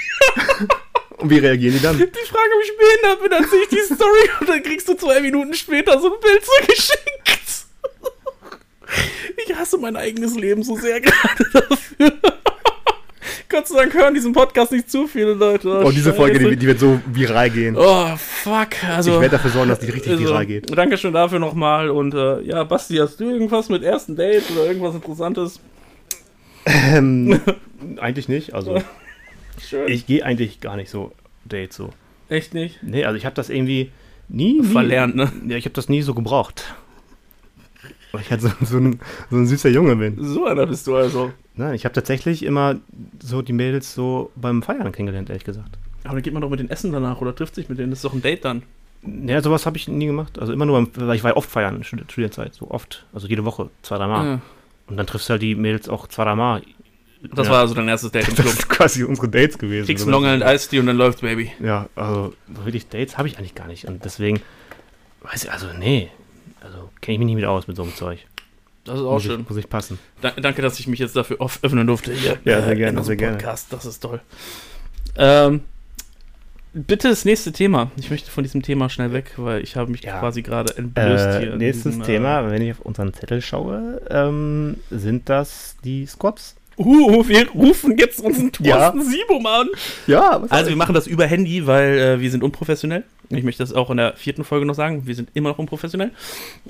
[1.17, 1.97] Und wie reagieren die dann?
[1.97, 4.93] Die Frage, ob ich behindert bin, dann sehe ich die Story und dann kriegst du
[4.95, 7.65] zwei Minuten später so ein Bild zugeschickt.
[9.37, 12.13] Ich hasse mein eigenes Leben so sehr gerade dafür.
[13.63, 15.83] Gott sei Dank hören diesen Podcast nicht zu viele Leute.
[15.85, 17.77] Oh, diese Folge, die, die wird so viral gehen.
[17.77, 18.83] Oh, fuck.
[18.89, 20.77] Also, Ich werde dafür sorgen, dass die richtig also, viral geht.
[20.77, 21.89] Dankeschön dafür nochmal.
[21.89, 25.61] Und äh, ja, Basti, hast du irgendwas mit ersten Date oder irgendwas Interessantes?
[26.65, 27.39] Ähm,
[28.01, 28.53] eigentlich nicht.
[28.53, 28.83] Also,
[29.65, 29.87] Schön.
[29.87, 31.13] ich gehe eigentlich gar nicht so
[31.45, 31.91] Dates so.
[32.27, 32.83] Echt nicht?
[32.83, 33.91] Nee, also ich habe das irgendwie
[34.27, 35.31] nie, nie Verlernt, ne?
[35.47, 36.75] Ja, ich habe das nie so gebraucht.
[38.13, 38.99] Weil ich halt so, so, ein,
[39.29, 40.17] so ein süßer Junge bin.
[40.23, 41.31] So einer bist du also.
[41.55, 42.75] Nein, ich habe tatsächlich immer
[43.21, 45.77] so die Mädels so beim Feiern kennengelernt, ehrlich gesagt.
[46.03, 47.89] Aber dann geht man doch mit den Essen danach oder trifft sich mit denen.
[47.89, 48.63] Das ist doch ein Date dann.
[49.25, 50.37] Ja, sowas habe ich nie gemacht.
[50.39, 53.05] Also immer nur, beim, weil ich war ja oft feiern in Studi- Studienzeit, so oft.
[53.13, 54.25] Also jede Woche, zwei, drei Mal.
[54.25, 54.41] Ja.
[54.87, 56.61] Und dann triffst du halt die Mädels auch zwei, drei Mal.
[57.33, 57.53] Das Ja.
[57.53, 58.53] war also dein erstes Date im Das Club.
[58.59, 59.87] ist quasi unsere Dates gewesen.
[59.87, 61.51] Kriegst Long Island Ice Tea und dann läuft's, Baby.
[61.61, 63.85] Ja, also so wirklich Dates habe ich eigentlich gar nicht.
[63.85, 64.39] Und deswegen,
[65.23, 66.09] weiß ich, also nee.
[67.03, 68.19] Kenne ich mich nicht mit aus mit so einem Zeug.
[68.85, 69.41] Das ist auch muss schön.
[69.41, 69.99] Ich, muss ich passen.
[70.21, 72.13] Da, danke, dass ich mich jetzt dafür off öffnen durfte.
[72.13, 73.37] Hier, Ja, sehr äh, gerne, in sehr gerne.
[73.37, 73.67] Podcast.
[73.71, 74.19] Das ist toll.
[75.17, 75.61] Ähm,
[76.73, 77.91] bitte das nächste Thema.
[77.97, 80.19] Ich möchte von diesem Thema schnell weg, weil ich habe mich Ja.
[80.19, 81.55] quasi gerade entblößt Äh, hier.
[81.55, 86.55] nächstes diesem, Thema, wenn ich auf unseren Zettel schaue, ähm, sind das die Squats.
[86.77, 88.93] Äh, uh, wir rufen jetzt unseren Thorsten Ja.
[89.05, 89.67] Siebum an.
[90.07, 93.03] Ja, was Also wir machen das über Handy, weil äh, wir sind unprofessionell.
[93.35, 95.05] Ich möchte das auch in der vierten Folge noch sagen.
[95.07, 96.11] Wir sind immer noch unprofessionell.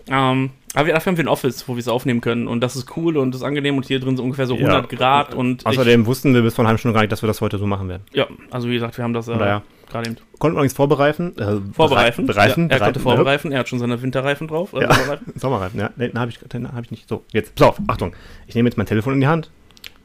[0.07, 2.47] Ähm, aber wir, dafür haben wir ein Office, wo wir es aufnehmen können.
[2.47, 3.77] Und das ist cool und das ist angenehm.
[3.77, 4.67] Und hier drin sind ungefähr so Ja.
[4.67, 5.35] 100 Grad.
[5.35, 7.65] Und Außerdem wussten wir bis vor halben Stunde gar nicht, dass wir das heute so
[7.67, 8.03] machen werden.
[8.11, 9.61] ich, ja, also wie gesagt, wir haben das äh, Naja.
[9.89, 11.37] gerade eben Konnten wir nichts vorbereiten.
[11.37, 12.25] Äh, vorbereiten.
[12.25, 12.69] Bereifen.
[12.69, 13.51] Ja, er konnte bereiten, vorbereiten.
[13.51, 14.73] Er hat schon seine Winterreifen drauf.
[14.73, 14.93] äh, Ja.
[14.93, 15.33] Sommerreifen.
[15.39, 15.89] Sommerreifen, ja.
[15.89, 17.07] Den habe ich, den hab ich nicht.
[17.07, 18.15] So, jetzt, pass auf, Achtung.
[18.47, 19.51] Ich nehme jetzt mein Telefon in die Hand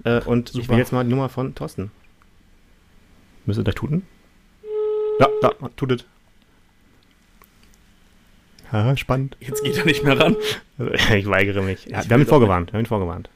[0.04, 0.68] äh, und ich Super.
[0.70, 1.90] will jetzt mal die Nummer von Thorsten.
[3.46, 4.06] Müsste der tuten?
[5.20, 6.04] Ja, da, tutet.
[8.72, 9.37] Ja, spannend.
[9.40, 10.37] Jetzt geht er nicht mehr ran.
[10.78, 11.87] Also, ich weigere mich.
[11.87, 12.72] Ja, Ich wir haben ihn vorgewarnt.
[12.72, 13.31] Wir haben ihn vorgewarnt.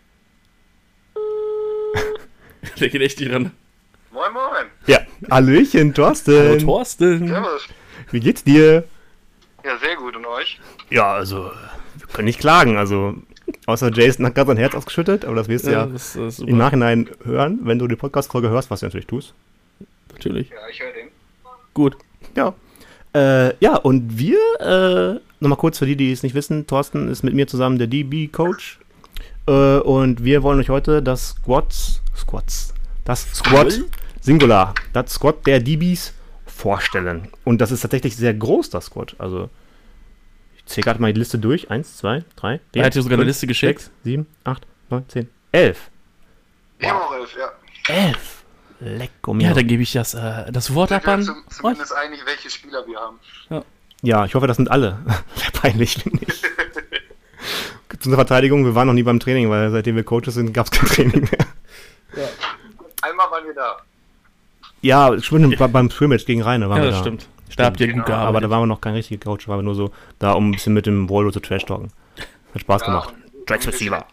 [2.81, 3.51] Der geht echt nicht ran.
[4.12, 4.66] Moin, moin.
[4.87, 6.37] Ja, Hallöchen, Thorsten.
[6.37, 7.29] Hallo Thorsten.
[7.29, 7.68] Servus.
[8.11, 8.85] Wie geht's dir?
[9.64, 10.16] Ja, sehr gut.
[10.16, 10.61] Und euch?
[10.90, 11.51] Ja, also,
[11.97, 12.77] wir können nicht klagen.
[12.77, 13.14] Also,
[13.66, 16.59] außer Jason hat gerade sein Herz ausgeschüttet, aber das wirst du ja, das ist im.
[16.59, 19.35] Nachhinein hören, wenn du die Podcast-Folge hörst, was du natürlich tust.
[20.12, 20.51] Natürlich.
[20.51, 21.09] Ja, ich höre den.
[21.73, 21.97] Gut.
[22.37, 22.55] Ja.
[23.14, 27.22] Äh, ja, und wir, äh, nochmal kurz für die, die es nicht wissen, Thorsten ist
[27.22, 28.79] mit mir zusammen der DB-Coach.
[29.46, 32.72] Äh, und wir wollen euch heute das Squats, Squats,
[33.05, 33.81] das Squat
[34.20, 36.14] Singular, das Squat der DBs
[36.46, 37.29] vorstellen.
[37.44, 39.16] Und das ist tatsächlich sehr groß, das Squat.
[39.18, 39.51] Also,
[40.57, 41.70] ich zähle gerade mal die Liste durch.
[41.70, 43.81] Eins, zwei, drei, Er hat dir sogar eine Liste geschickt.
[43.81, 45.90] sechs, sieben, acht, neun, zehn, elf.
[46.83, 47.94] Habe auch elf, ja.
[47.94, 48.41] Elf.
[48.85, 49.49] Lecko mir.
[49.49, 51.23] Ja, dann gebe ich das, äh, das Wort ab an.
[51.23, 53.18] zum, zumindest einig, welche Spieler wir haben.
[54.03, 54.99] Ja, ich hoffe, das sind alle.
[55.07, 56.42] Wäre peinlich, finde ich.
[58.01, 60.66] zu unserer Verteidigung, wir waren noch nie beim Training, weil seitdem wir Coaches sind, gab
[60.66, 62.27] es kein Training mehr.
[63.03, 63.77] Einmal waren wir da.
[64.81, 67.05] Ja, schwimmen bei- beim Scrimmage gegen Rheine waren Ja, wir das da.
[67.05, 67.29] stimmt.
[67.57, 68.29] Da habt ihr gut gearbeitet.
[68.29, 70.53] Aber da waren wir noch kein richtiger Coach, waren wir nur so da, um ein
[70.53, 71.92] bisschen mit dem Waldo zu trash-talken.
[72.55, 73.14] Hat Spaß gemacht.
[73.14, 74.05] und- Tracks und Receiver.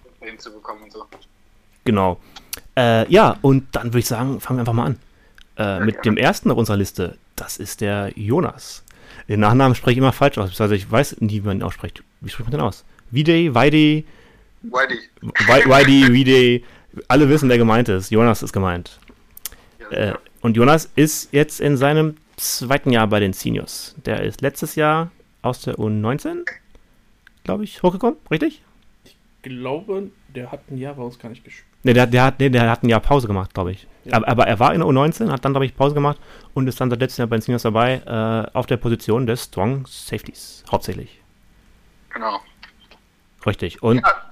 [0.91, 1.05] so.
[1.85, 2.19] Genau.
[2.79, 4.99] Äh, ja, und dann würde ich sagen, fangen wir einfach mal an.
[5.57, 8.85] Äh, mit dem ersten auf unserer Liste, das ist der Jonas.
[9.27, 12.03] Den Nachnamen spreche ich immer falsch aus, also ich weiß nie, wie man ihn ausspricht.
[12.21, 12.85] Wie spricht man den aus?
[13.11, 14.05] Vide, Weide,
[14.61, 15.69] Whitey.
[15.69, 16.65] Weide, Vide,
[17.09, 18.11] alle wissen, wer gemeint ist.
[18.11, 18.97] Jonas ist gemeint.
[19.79, 23.95] Ja, Äh, und Jonas ist jetzt in seinem zweiten Jahr bei den Seniors.
[24.05, 25.11] Der ist letztes Jahr
[25.41, 26.45] aus der U19,
[27.43, 28.61] glaube ich, hochgekommen, richtig?
[29.41, 31.68] glaube, der hat ein Jahr bei uns gar nicht gespielt.
[31.83, 33.87] Ne, der, der, hat, nee, der hat ein Jahr Pause gemacht, glaube ich.
[34.03, 34.17] Ja.
[34.17, 36.17] Aber, aber er war in der U19, hat dann, glaube ich, Pause gemacht
[36.53, 39.45] und ist dann seit letztem Jahr bei den Seniors dabei, äh, auf der Position des
[39.45, 41.21] Strong Safeties, hauptsächlich.
[42.09, 42.41] Genau.
[43.45, 43.81] Richtig.
[43.81, 44.29] Und Ja,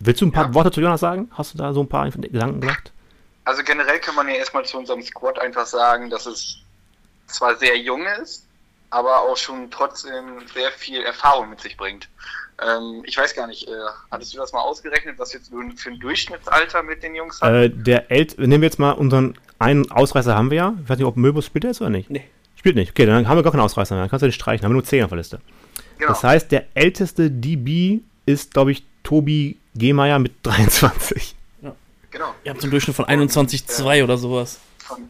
[0.00, 0.54] willst du ein paar Ja.
[0.54, 1.30] Worte zu Jonas sagen?
[1.32, 2.92] Hast du da so ein paar Gedanken gesagt?
[3.44, 6.58] also generell kann man ja erstmal zu unserem Squad einfach sagen, dass es
[7.26, 8.46] zwar sehr jung ist,
[8.90, 12.08] aber auch schon trotzdem sehr viel Erfahrung mit sich bringt.
[12.60, 13.72] Ähm, ich weiß gar nicht, äh,
[14.10, 17.52] hattest du das mal ausgerechnet, was jetzt für ein Durchschnittsalter mit den Jungs hat?
[17.52, 20.74] Äh, der Ält nehmen wir jetzt mal unseren einen Ausreißer haben wir ja.
[20.82, 22.10] Ich weiß nicht, ob Möbus spielt er jetzt oder nicht.
[22.10, 22.24] Nee.
[22.56, 22.90] Spielt nicht.
[22.90, 24.02] Okay, dann haben wir gar keinen Ausreißer mehr.
[24.02, 24.64] Dann kannst du den streichen.
[24.64, 25.40] Haben wir nur 10 auf der Liste.
[25.98, 26.10] genau.
[26.12, 31.34] Das heißt, der älteste DB ist, glaube ich, Tobi Gehmeier mit 23.
[32.10, 32.34] genau.
[32.44, 34.58] Ihr habt so einen Durchschnitt von 21,2 oder sowas.
[34.78, 35.08] Von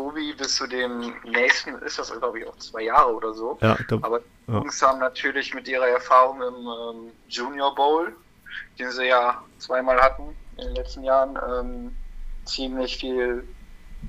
[0.00, 3.58] Tobi bis zu dem nächsten ist das, glaube ich, auch zwei Jahre oder so.
[3.60, 4.58] Ja, glaub, Aber die Ja.
[4.58, 8.16] Jungs haben natürlich mit ihrer Erfahrung im ähm, Junior Bowl,
[8.78, 11.94] den sie ja zweimal hatten in den letzten Jahren, ähm,
[12.46, 13.46] ziemlich viel,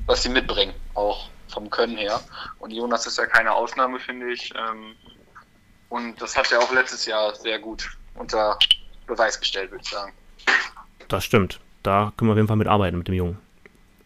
[0.05, 2.21] was sie mitbringen, auch vom Können her.
[2.59, 4.53] Und Jonas ist ja keine Ausnahme, finde ich.
[4.55, 4.95] Ähm,
[5.89, 8.57] und das hat er auch letztes Jahr sehr gut unter
[9.07, 10.13] Beweis gestellt, würde ich sagen.
[11.09, 11.59] das stimmt.
[11.83, 13.37] Da können wir auf jeden Fall mitarbeiten mit dem Jungen.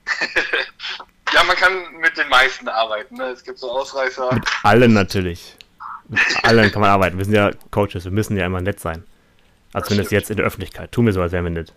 [1.36, 3.16] Ja, man kann mit den meisten arbeiten.
[3.18, 3.26] Ne?
[3.26, 4.34] Es gibt so Ausreißer.
[4.34, 5.56] Mit allen natürlich.
[6.08, 7.18] Mit allen kann man arbeiten.
[7.18, 9.04] Wir sind ja Coaches, wir müssen ja immer nett sein.
[9.74, 10.12] Als Das wenn es stimmt.
[10.22, 10.92] jetzt in der Öffentlichkeit.
[10.92, 11.74] Tun wir so, als wären wir nett.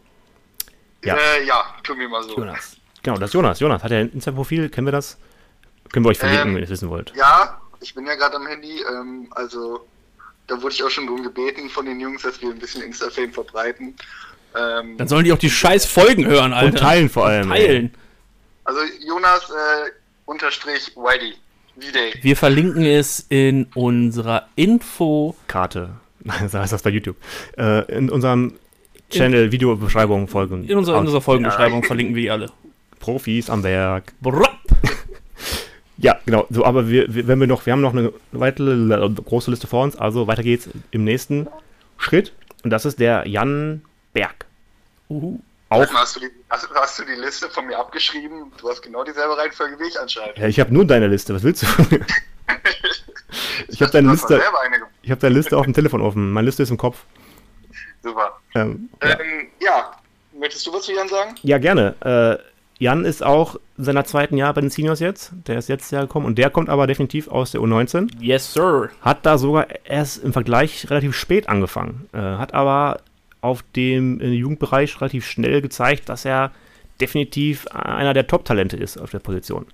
[1.05, 1.17] Ja.
[1.17, 2.37] Äh, ja, tun wir mal so.
[2.37, 2.77] Jonas.
[3.03, 3.59] Genau, das ist Jonas.
[3.61, 4.69] Jonas, hat er ein Insta-Profil?
[4.69, 5.19] Kennen wir das?
[5.93, 7.13] Können wir euch verlinken, Ähm, wenn ihr es wissen wollt.
[7.17, 8.83] Ja, ich bin ja gerade am Handy.
[8.83, 9.87] Ähm, also,
[10.47, 13.33] da wurde ich auch schon drum gebeten von den Jungs, dass wir ein bisschen Insta-Fame
[13.33, 13.97] verbreiten.
[14.57, 16.67] Ähm, Dann sollen die auch die scheiß Folgen hören, Alter.
[16.73, 17.51] Und teilen vor allem.
[17.53, 17.67] ey.
[17.67, 17.95] Teilen.
[18.69, 19.91] Also, Jonas äh,
[20.27, 21.35] unterstrich Whitey.
[22.23, 25.37] Wir verlinken es in unserer Info.
[25.47, 25.91] Karte.
[26.25, 27.17] Nein, so heißt das bei YouTube.
[27.57, 28.55] Äh, in unserem
[29.11, 30.65] Channel, Videobeschreibung, Folgen.
[30.65, 31.87] In unserer, in unserer Folgenbeschreibung Ja.
[31.87, 32.51] verlinken wir die alle.
[33.01, 34.13] Profis am Werk.
[36.01, 36.47] Ja, genau.
[36.49, 39.67] So, aber wir, wir, wenn wir noch, wir haben noch eine weitere äh, große Liste
[39.67, 39.97] vor uns.
[39.97, 41.49] Also weiter geht's im nächsten
[41.97, 42.33] Schritt.
[42.63, 44.47] Und das ist der Jan Berg.
[45.09, 45.41] Uhu.
[45.71, 45.79] Auch.
[45.93, 48.51] Mal, Hast du, die, hast, hast du die Liste von mir abgeschrieben?
[48.59, 50.39] Du hast genau dieselbe Reihenfolge wie ich anscheinend.
[50.39, 51.35] Ja, ich habe nur deine Liste.
[51.35, 51.67] Was willst du?
[53.69, 54.41] ich habe deine Liste.
[55.03, 56.33] Ich habe deine Liste auf dem Telefon offen.
[56.33, 57.05] Meine Liste ist im Kopf.
[58.03, 58.39] Super.
[58.55, 59.21] Ähm, ja.
[59.21, 59.93] Ähm, ja,
[60.33, 61.35] möchtest du was zu Jan sagen?
[61.43, 61.95] ja, gerne.
[62.01, 62.43] Äh,
[62.83, 65.33] Jan ist auch in seiner zweiten Jahr bei den Seniors jetzt.
[65.49, 68.09] Der ist jetzt ja gekommen und der kommt aber definitiv aus der U19.
[68.21, 68.89] Yes, sir.
[69.03, 72.09] Hat da sogar erst im Vergleich relativ spät angefangen.
[72.13, 73.01] Äh, hat aber
[73.41, 76.51] auf dem äh, Jugendbereich relativ schnell gezeigt, dass er
[77.01, 79.67] definitiv einer der Top-Talente ist auf der Position.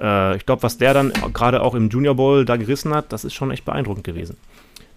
[0.00, 3.24] Äh, ich glaube, was der dann gerade auch im Junior Bowl da gerissen hat, das
[3.24, 4.36] ist schon echt beeindruckend gewesen.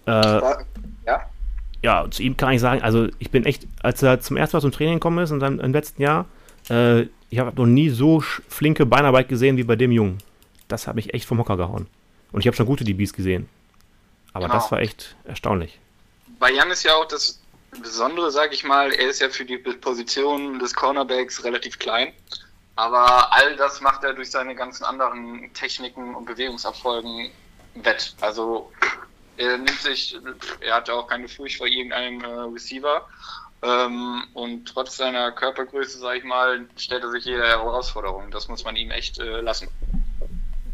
[0.06, 1.30] Äh, Ja?
[1.82, 4.60] ja, zu ihm kann ich sagen, also ich bin echt, als er zum ersten Mal
[4.62, 6.24] zum Training gekommen ist und dann im letzten Jahr,
[6.70, 10.18] äh, ich habe noch nie so flinke Beinarbeit gesehen wie bei dem Jungen.
[10.68, 11.86] Das hat mich echt vom Hocker gehauen.
[12.32, 13.48] Und ich habe schon gute DBs gesehen.
[14.32, 14.58] Aber Genau.
[14.58, 15.78] das war echt erstaunlich.
[16.38, 17.40] Bei Jan ist ja auch das
[17.82, 22.12] Besondere, sag ich mal, er ist ja für die Position des Cornerbacks relativ klein.
[22.76, 27.30] Aber all das macht er durch seine ganzen anderen Techniken und Bewegungserfolgen
[27.74, 28.14] wett.
[28.20, 28.72] Also
[29.36, 30.16] er nimmt sich,
[30.60, 33.06] er hat ja auch keine Furcht vor irgendeinem äh, Receiver.
[33.62, 38.30] Ähm, und trotz seiner Körpergröße, sag ich mal, stellt er sich jeder Herausforderung.
[38.30, 39.68] Das muss man ihm echt äh, lassen.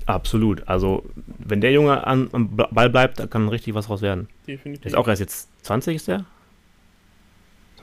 [0.07, 0.69] Absolut.
[0.69, 1.03] Also,
[1.39, 4.29] wenn der Junge an, am Ba- Ball bleibt, da kann richtig was raus werden.
[4.47, 4.85] Der Definitiv.
[4.85, 6.27] ist auch erst jetzt 20, ist der?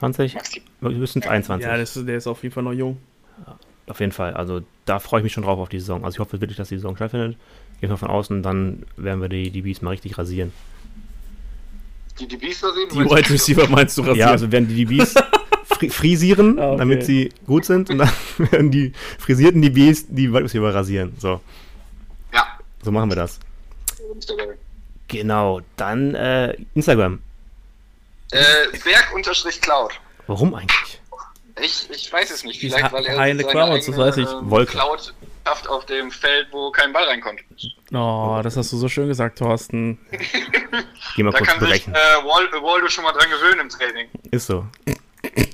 [0.02, 0.36] 20?
[0.80, 1.64] Höchstens 21.
[1.64, 2.98] ja, das ist, der ist auf jeden Fall noch jung.
[3.86, 4.34] Auf jeden Fall.
[4.34, 6.04] Also da freue ich mich schon drauf auf die Saison.
[6.04, 7.36] Also ich hoffe wirklich, dass die Saison stattfindet.
[7.80, 10.52] Gehen wir von außen, dann werden wir die, die Bees mal richtig rasieren.
[12.18, 12.88] Die DBs da sehen?
[12.92, 14.18] Die Wide Receiver meinst du rasieren?
[14.18, 15.14] Ja, also werden die DBs
[15.64, 16.78] fri frisieren, Ah, okay.
[16.78, 21.12] damit sie gut sind und dann werden die frisierten DBs die Wide Receiver rasieren.
[21.18, 21.40] So,
[22.34, 22.46] ja.
[22.82, 23.40] so machen wir das.
[24.28, 24.54] dabei.
[25.08, 27.20] Genau, dann äh, Instagram.
[28.32, 29.92] Äh, Berg-Cloud.
[30.26, 31.00] Warum eigentlich?
[31.60, 32.60] Ich, ich weiß es nicht.
[32.60, 34.28] Vielleicht, weil er seine Clouds, das weiß ich.
[34.42, 34.72] Wolke.
[34.72, 35.14] Cloud
[35.46, 37.40] schafft auf dem Feld, wo kein Ball reinkommt.
[37.92, 39.98] Oh, das hast du so schön gesagt, Thorsten.
[41.16, 41.94] Geh mal Da kurz kann sich berechnen.
[41.94, 44.08] äh, Wal Waldo schon mal dran gewöhnen im Training.
[44.30, 44.66] Ist so.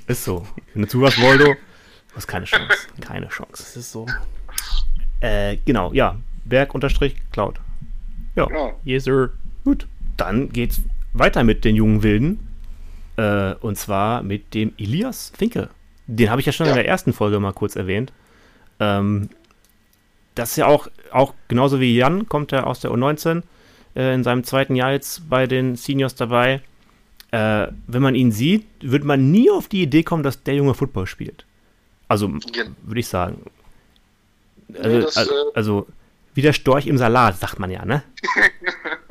[0.07, 0.47] Ist so.
[0.75, 1.57] Wenn du zuhörst, du
[2.15, 2.89] hast keine Chance.
[3.01, 3.53] Keine Chance.
[3.63, 4.07] Das ist so.
[5.21, 6.17] Äh, genau, ja.
[6.45, 7.61] Berg-Cloud.
[8.37, 8.47] Ja.
[8.47, 8.81] Genau.
[8.85, 9.33] Yes, sir.
[9.65, 9.87] Gut,
[10.17, 10.81] dann geht's
[11.13, 12.48] weiter mit den jungen Wilden.
[13.19, 15.69] Äh, und zwar mit dem Elias Finke.
[16.07, 16.73] Den habe ich ja schon Ja.
[16.73, 18.13] in der ersten Folge mal kurz erwähnt.
[18.81, 19.29] Ähm,
[20.35, 23.43] das ist ja auch, auch genauso wie Jan, kommt er aus der U19,
[23.97, 26.63] äh, in seinem zweiten Jahr jetzt bei den Seniors dabei.
[27.33, 30.73] Äh, wenn man ihn sieht, wird man nie auf die Idee kommen, dass der Junge
[30.75, 31.45] Football spielt.
[32.07, 33.43] Also, Gen- würde ich sagen.
[34.81, 35.87] Also, das, also, also,
[36.35, 38.03] wie der Storch im Salat, sagt man ja, ne?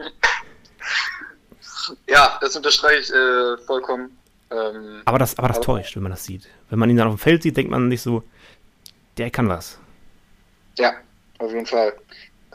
[2.07, 4.17] Ja, das unterstreiche ich äh, vollkommen.
[4.49, 6.47] Ähm, Aber das, aber das Aber- täuscht, wenn man das sieht.
[6.69, 8.23] Wenn man ihn dann auf dem Feld sieht, denkt man nicht so,
[9.17, 9.77] der kann was.
[10.77, 10.93] Ja,
[11.39, 11.93] auf jeden Fall.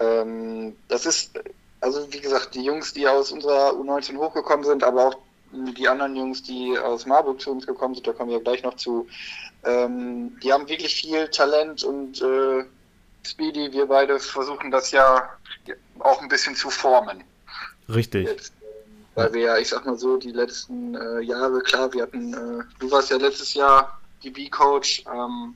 [0.01, 1.38] Ähm, das ist,
[1.81, 5.18] also wie gesagt, die Jungs, die aus unserer U19 hochgekommen sind, aber auch
[5.53, 8.77] die anderen Jungs, die aus Marburg zu uns gekommen sind, da kommen wir gleich noch
[8.77, 9.07] zu,
[9.64, 12.64] ähm, die haben wirklich viel Talent und äh,
[13.25, 15.29] Speedy, wir beide versuchen das ja
[15.99, 17.23] auch ein bisschen zu formen.
[17.88, 18.27] Richtig.
[18.27, 18.53] Jetzt,
[19.14, 22.64] weil wir ja, ich sag mal so, die letzten äh, Jahre, klar, wir hatten, äh,
[22.79, 25.55] du warst ja letztes Jahr DB-Coach, ähm,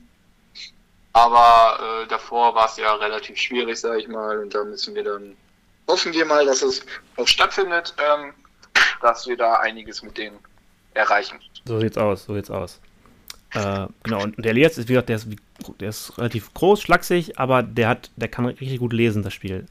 [1.13, 5.03] aber äh, davor war es ja relativ schwierig, sag ich mal, und da müssen wir
[5.03, 5.35] dann,
[5.87, 8.33] hoffen wir mal, dass es auch stattfindet, ähm,
[9.01, 10.37] dass wir da einiges mit denen
[10.93, 11.39] erreichen.
[11.65, 12.79] So sieht's aus, so sieht's aus.
[13.53, 15.27] Äh, genau, und der Elias ist, wie gesagt, der ist,
[15.79, 19.65] der ist relativ groß, schlaksig, aber der hat, der kann richtig gut lesen, das Spiel.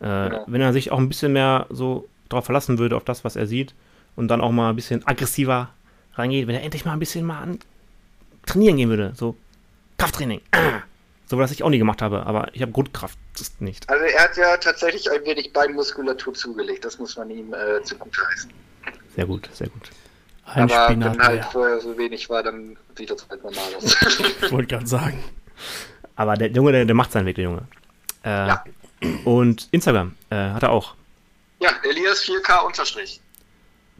[0.00, 0.44] Äh, Genau.
[0.46, 3.46] Wenn er sich auch ein bisschen mehr so darauf verlassen würde, auf das, was er
[3.46, 3.74] sieht,
[4.16, 5.68] und dann auch mal ein bisschen aggressiver
[6.14, 7.58] reingeht, wenn er endlich mal ein bisschen mal an
[8.46, 9.36] trainieren gehen würde, so
[9.98, 10.40] Krafttraining.
[10.52, 10.80] Ah.
[11.26, 13.88] So was ich auch nie gemacht habe, aber ich habe Grundkraft das ist nicht.
[13.88, 18.20] Also er hat ja tatsächlich ein wenig Beinmuskulatur zugelegt, das muss man ihm äh, zugute
[18.32, 18.50] heißen.
[19.14, 19.90] Sehr gut, sehr gut.
[20.44, 21.50] Ein aber Spinat wenn halt mehr.
[21.52, 23.96] vorher so wenig war, dann sieht das halt normal aus.
[24.42, 25.22] Ich wollte gerade sagen.
[26.16, 27.62] Aber der Junge, der, der macht seinen Weg, der Junge.
[28.24, 28.64] Äh, Ja.
[29.24, 30.96] Und Instagram äh, hat er auch.
[31.60, 33.20] Ja, Elias 4K unterstrich.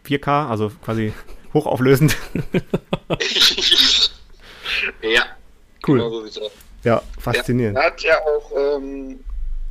[0.06, 1.12] 4K, also quasi
[1.54, 2.16] hochauflösend.
[5.02, 5.24] ja,
[5.86, 5.98] Cool.
[5.98, 6.50] genau so.
[6.84, 7.76] Ja, faszinierend.
[7.76, 9.20] Er hat ja auch, ähm,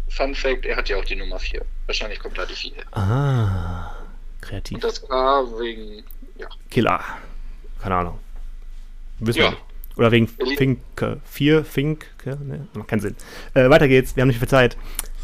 [0.09, 1.63] Fun Fact, er hat ja auch die Nummer 4.
[1.85, 2.71] Wahrscheinlich kommt da die 4.
[2.91, 3.95] Ah,
[4.41, 4.75] kreativ.
[4.75, 6.03] Und das K wegen,
[6.37, 6.47] ja.
[6.69, 7.03] Killer.
[7.81, 8.19] Keine Ahnung.
[9.19, 9.51] Wissen Ja.
[9.51, 9.57] wir.
[9.97, 11.19] Oder wegen Finke.
[11.25, 12.07] 4, Finke.
[12.25, 13.15] Ne, macht keinen Sinn.
[13.53, 14.77] Äh, weiter geht's, wir haben nicht viel Zeit.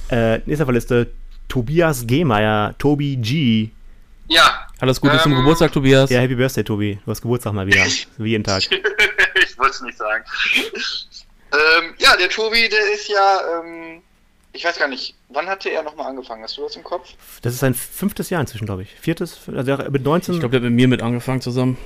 [0.10, 1.12] Äh, nächste auf der Liste.
[1.48, 3.70] Tobias Gehmeier, Tobi G.
[4.28, 6.10] Ja, Alles Gute zum Ähm, Geburtstag, Tobias.
[6.10, 7.00] Ja, Happy Birthday, Tobi.
[7.06, 7.86] Du hast Geburtstag mal wieder.
[8.18, 8.64] Wie jeden Tag.
[8.64, 10.24] ich wollte es nicht sagen.
[11.54, 14.02] ähm, ja, der Tobi, der ist ja, ähm,
[14.54, 16.44] ich weiß gar nicht, wann hatte er nochmal angefangen?
[16.44, 17.10] Hast du das im Kopf?
[17.44, 18.90] Das ist sein fünftes Jahr inzwischen, glaube ich.
[19.00, 20.34] Viertes, also mit 19.
[20.36, 21.78] Ich glaube, der hat mit mir mit angefangen zusammen.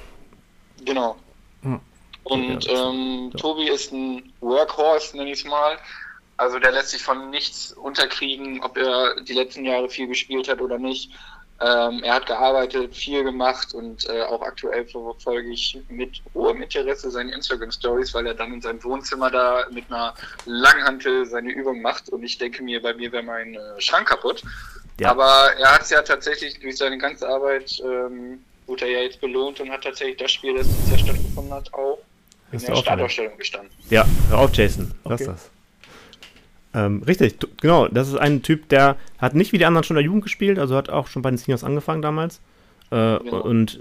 [0.85, 1.17] Genau.
[1.63, 1.79] Ja.
[2.23, 3.39] Und Ja, ähm, ja.
[3.39, 5.77] Tobi ist ein Workhorse, nenne ich es mal.
[6.39, 10.62] Also der lässt sich von nichts unterkriegen, ob er die letzten Jahre viel gespielt hat
[10.62, 11.12] oder nicht.
[11.62, 17.12] Ähm, er hat gearbeitet, viel gemacht und äh, auch aktuell verfolge ich mit hohem Interesse
[17.12, 20.13] seine Instagram-Stories, weil er dann in seinem Wohnzimmer da mit einer
[20.45, 24.41] Langhantel seine Übung macht und ich denke mir, bei mir wäre mein äh, Schrank kaputt.
[25.02, 25.12] Ja.
[25.12, 29.19] Aber er hat es ja tatsächlich durch seine ganze Arbeit, ähm, wurde er ja jetzt
[29.19, 31.99] belohnt und hat tatsächlich das Spiel, das dieses Jahr stattgefunden hat, auch
[32.54, 33.71] in der auch Startaufstellung gestanden.
[33.89, 34.93] Ja, hör auf, Jason.
[35.04, 35.32] Lass Okay.
[35.32, 35.49] das.
[36.85, 37.87] Ähm, richtig, genau.
[37.87, 40.59] Das ist ein Typ, der hat nicht wie die anderen schon in der Jugend gespielt,
[40.59, 42.41] also hat auch schon bei den Seniors angefangen damals.
[42.91, 43.41] Äh, Genau.
[43.41, 43.79] Und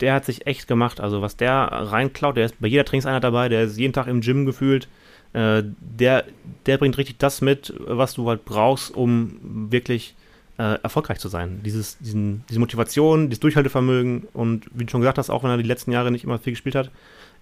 [0.00, 1.00] der hat sich echt gemacht.
[1.00, 4.20] Also, was der reinklaut, der ist bei jeder Trainingseinheit dabei, der ist jeden Tag im
[4.22, 4.88] Gym gefühlt.
[5.32, 6.24] Äh, der,
[6.66, 9.36] der bringt richtig das mit, was du halt brauchst, um
[9.70, 10.14] wirklich
[10.58, 11.60] äh, erfolgreich zu sein.
[11.64, 15.56] Dieses, diesen, diese Motivation, dieses Durchhaltevermögen und wie du schon gesagt hast, auch wenn er
[15.56, 16.90] die letzten Jahre nicht immer viel gespielt hat,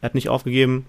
[0.01, 0.85] er hat nicht aufgegeben.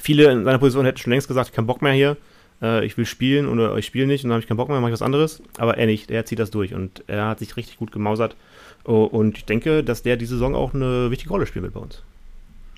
[0.00, 2.16] Viele in seiner Position hätten schon längst gesagt, keinen Bock mehr hier,
[2.62, 4.80] äh, ich will spielen oder ich spiele nicht und dann habe ich keinen Bock mehr,
[4.80, 5.42] mache ich was anderes.
[5.58, 8.36] Aber er nicht, er zieht das durch und er hat sich richtig gut gemausert.
[8.84, 11.80] Oh, und ich denke, dass der diese Saison auch eine wichtige Rolle spielen wird bei
[11.80, 12.02] uns.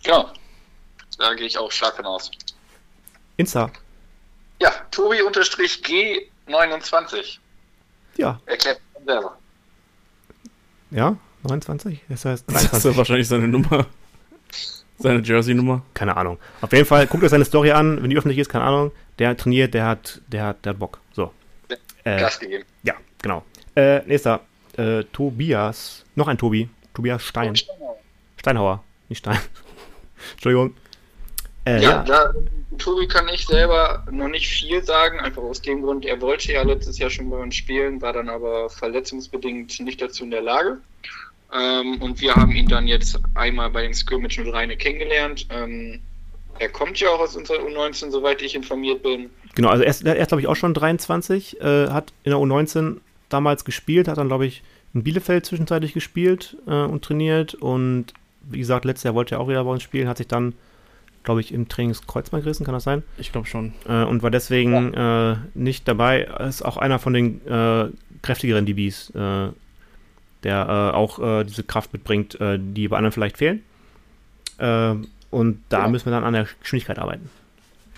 [0.05, 0.31] Genau.
[1.19, 2.31] Da gehe ich auch stark von aus.
[3.37, 3.71] Insta,
[4.61, 4.71] Ja,
[6.49, 7.39] Tobi-G29.
[8.17, 9.37] ja, Erklärt sich selber.
[10.91, 12.91] ja, 29, das heißt Das ist 23.
[12.93, 13.87] ja wahrscheinlich seine Nummer.
[15.01, 15.83] Seine Jersey-Nummer.
[15.95, 16.39] keine Ahnung.
[16.61, 18.91] Auf jeden Fall, guckt euch seine Story an, wenn die öffentlich ist, keine Ahnung.
[19.19, 21.01] Der trainiert, der hat, der hat, der hat Bock.
[21.13, 21.33] So.
[22.05, 22.65] Äh, Gas gegeben.
[22.83, 23.45] ja, genau.
[23.75, 24.41] Äh, nächster,
[24.77, 27.55] äh, Tobias, noch ein Tobi, Tobias Stein.
[28.37, 29.39] Steinhauer, nicht Stein.
[30.33, 30.75] Entschuldigung.
[31.65, 32.33] Äh, Ja, ja, da,
[32.79, 36.63] Tobi kann ich selber noch nicht viel sagen, einfach aus dem Grund, er wollte ja
[36.63, 40.79] letztes Jahr schon bei uns spielen, war dann aber verletzungsbedingt nicht dazu in der Lage.
[41.53, 45.47] Ähm, und wir haben ihn dann jetzt einmal bei dem Scrimmage mit Reine kennengelernt.
[45.51, 46.03] Ähm,
[46.59, 49.31] er kommt ja auch aus unserer U19, soweit ich informiert bin.
[49.55, 49.69] genau.
[49.69, 52.99] Also er ist, ist glaube ich, auch schon 23, äh, hat in der U19
[53.29, 54.63] damals gespielt, hat dann, glaube ich,
[54.95, 57.55] in Bielefeld zwischenzeitlich gespielt äh, und trainiert.
[57.55, 60.55] Und wie gesagt, letztes Jahr wollte er auch wieder bei uns spielen, hat sich dann,
[61.25, 63.03] glaube ich, im Trainingskreuzband gerissen, kann das sein?
[63.19, 63.75] Ich glaube schon.
[63.87, 66.23] äh, und war deswegen äh, nicht dabei.
[66.49, 67.89] Ist auch einer von den äh,
[68.23, 69.49] kräftigeren DBs, äh,
[70.43, 73.63] der äh, auch äh, diese Kraft mitbringt, äh, die bei anderen vielleicht fehlen.
[74.59, 74.95] Äh,
[75.31, 75.89] und da Ja.
[75.89, 77.31] müssen wir dann an der Geschwindigkeit arbeiten.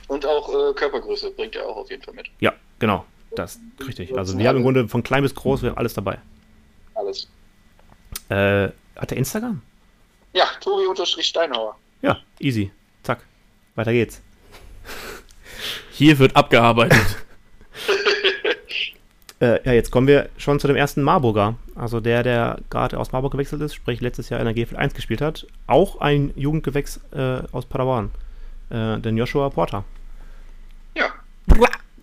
[0.08, 2.26] Und auch äh, Körpergröße bringt er auch auf jeden Fall mit.
[2.40, 3.04] Ja, genau.
[3.36, 4.16] Das ist richtig.
[4.18, 6.18] Also wir haben im Grunde von klein bis groß, wir haben alles dabei.
[6.94, 7.28] Alles.
[8.28, 9.62] Äh, hat er Instagram?
[10.32, 11.76] Ja, Tobi-Steinhauer.
[12.02, 12.72] Ja, easy.
[13.04, 13.24] Zack.
[13.76, 14.20] Weiter geht's.
[15.92, 16.98] Hier wird abgearbeitet.
[19.40, 21.56] Äh, ja, jetzt kommen wir schon zu dem ersten Marburger.
[21.74, 24.94] Also der, der gerade aus Marburg gewechselt ist, sprich letztes Jahr in der GFL 1
[24.94, 25.46] gespielt hat.
[25.66, 28.10] Auch ein Jugendgewächs äh, aus Padawan.
[28.68, 29.84] Äh, den Joshua Porter.
[30.94, 31.06] Ja,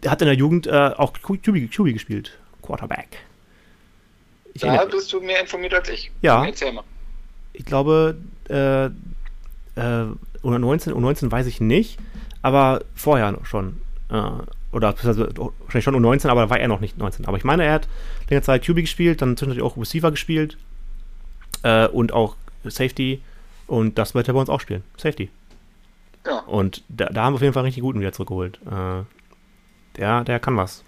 [0.04, 2.38] Der hat in der Jugend äh, auch QB, QB gespielt.
[2.64, 3.20] Quarterback.
[4.54, 6.12] Ich, da bist du mehr informiert als ich.
[6.24, 6.44] Ja.
[6.44, 6.84] Erzähl mal.
[7.54, 8.18] ich glaube,
[8.50, 8.90] äh, äh,
[10.44, 12.00] U19, U19 weiß ich nicht,
[12.42, 13.80] aber vorher schon.
[14.10, 14.32] Äh,
[14.72, 17.26] oder wahrscheinlich schon U19, aber da war er noch nicht 19.
[17.26, 17.88] Aber ich meine, er hat
[18.30, 20.58] längere Zeit QB gespielt, dann zwischendurch auch Receiver gespielt
[21.64, 23.22] äh, und auch Safety.
[23.68, 24.84] Und das wird er bei uns auch spielen.
[24.98, 25.30] Safety.
[26.26, 26.40] Ja.
[26.40, 28.60] Und da, da haben wir auf jeden Fall richtig guten wieder zurückgeholt.
[28.66, 29.04] Äh,
[29.98, 30.84] der, der kann was.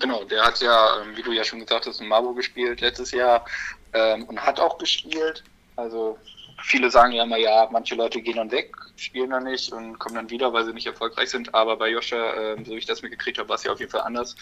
[0.00, 3.12] Genau, der hat ja, ähm, wie du ja schon gesagt hast, in Marburg gespielt letztes
[3.12, 3.44] Jahr
[3.92, 5.44] ähm, und hat auch gespielt.
[5.76, 6.18] Also
[6.62, 10.14] viele sagen ja immer, ja, manche Leute gehen dann weg, spielen dann nicht und kommen
[10.14, 11.54] dann wieder, weil sie nicht erfolgreich sind.
[11.54, 13.90] Aber bei Joscha, ähm, so wie ich das mitgekriegt habe, war es ja auf jeden
[13.90, 14.36] Fall anders.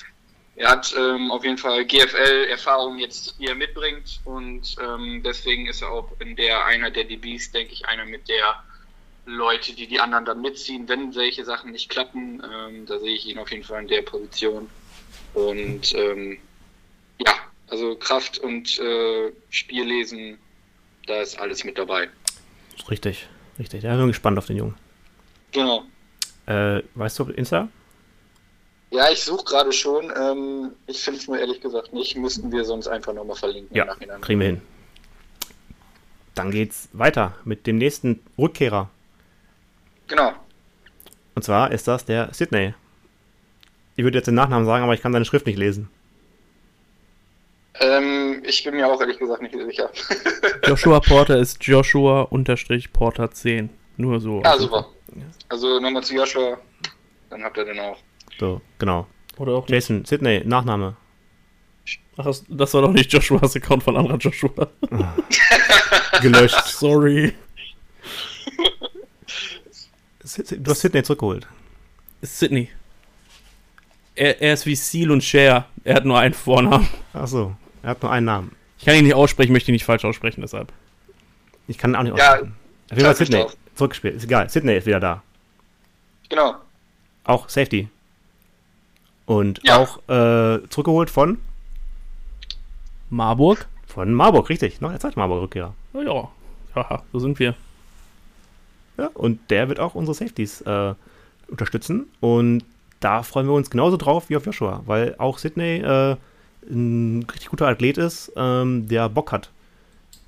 [0.54, 5.80] Er hat ähm, auf jeden Fall GFL-Erfahrung jetzt, die er mitbringt und ähm, deswegen ist
[5.80, 8.62] er auch in der einer der DBs, denke ich, einer mit der
[9.24, 12.42] Leute, die die anderen dann mitziehen, wenn solche Sachen nicht klappen.
[12.44, 14.68] Ähm, da sehe ich ihn auf jeden Fall in der Position.
[15.32, 16.38] Und ähm,
[17.18, 17.34] ja,
[17.68, 20.38] also Kraft und äh, Spiellesen,
[21.12, 22.08] da ist alles mit dabei.
[22.90, 23.82] Richtig, richtig.
[23.82, 24.74] Da bin gespannt auf den Jungen.
[25.52, 25.84] Genau.
[26.46, 27.68] Äh, weißt du, Insta?
[28.90, 30.12] Ja, ich suche gerade schon.
[30.16, 32.16] Ähm, ich finde es nur ehrlich gesagt nicht.
[32.16, 33.76] Müssten wir sonst einfach nochmal verlinken.
[33.76, 34.62] Ja, kriegen wir hin.
[36.34, 38.88] Dann geht's weiter mit dem nächsten Rückkehrer.
[40.08, 40.32] Genau.
[41.34, 42.74] Und zwar ist das der Sydney.
[43.96, 45.88] Ich würde jetzt den Nachnamen sagen, aber ich kann seine Schrift nicht lesen.
[47.81, 49.91] Ähm, ich bin mir auch ehrlich gesagt nicht sicher.
[50.66, 53.70] Joshua Porter ist Joshua unterstrich Porter 10.
[53.97, 54.43] Nur so.
[54.43, 54.89] ja, super.
[55.49, 56.59] Also nochmal zu Joshua.
[57.31, 57.97] Dann habt ihr den auch.
[58.39, 59.07] So, genau.
[59.39, 59.70] Oder auch nicht.
[59.70, 60.97] Jason, Sydney, Nachname.
[62.16, 64.68] Ach, das- war doch nicht Joshuas Account von anderer Joshua.
[66.20, 66.64] Gelöscht.
[66.66, 67.33] Sorry.
[70.55, 71.47] Du hast Sydney zurückgeholt.
[72.23, 72.68] Sydney.
[74.14, 75.66] Er, er ist wie Seal und Cher.
[75.85, 76.87] Er hat nur einen Vornamen.
[77.12, 78.53] Ach so, er hat nur einen Namen.
[78.78, 80.72] Ich kann ihn nicht aussprechen, möchte ihn nicht falsch aussprechen, deshalb.
[81.68, 82.55] Ich kann ihn auch nicht Ja, aussprechen.
[82.91, 83.47] Auf jeden Fall Sydney.
[83.74, 84.16] Zurückgespielt.
[84.16, 84.49] Ist egal.
[84.51, 85.22] Sydney ist wieder da.
[86.28, 86.57] Genau.
[87.24, 87.89] Auch Safety.
[89.26, 89.78] Und Ja.
[89.78, 91.39] auch äh, zurückgeholt von,
[93.11, 93.66] Marburg?
[93.87, 94.80] von Marburg, richtig.
[94.80, 95.74] Noch der zweite Marburg-Rückkehrer.
[95.95, 96.28] Ja, ja.
[96.74, 97.55] Haha, so sind wir.
[98.97, 100.95] Ja, und der wird auch unsere Safeties äh,
[101.49, 102.07] unterstützen.
[102.20, 102.64] Und
[103.01, 106.16] da freuen wir uns genauso drauf wie auf Joshua, weil auch Sydney äh,
[106.70, 109.50] ein richtig guter Athlet ist, ähm, der Bock hat.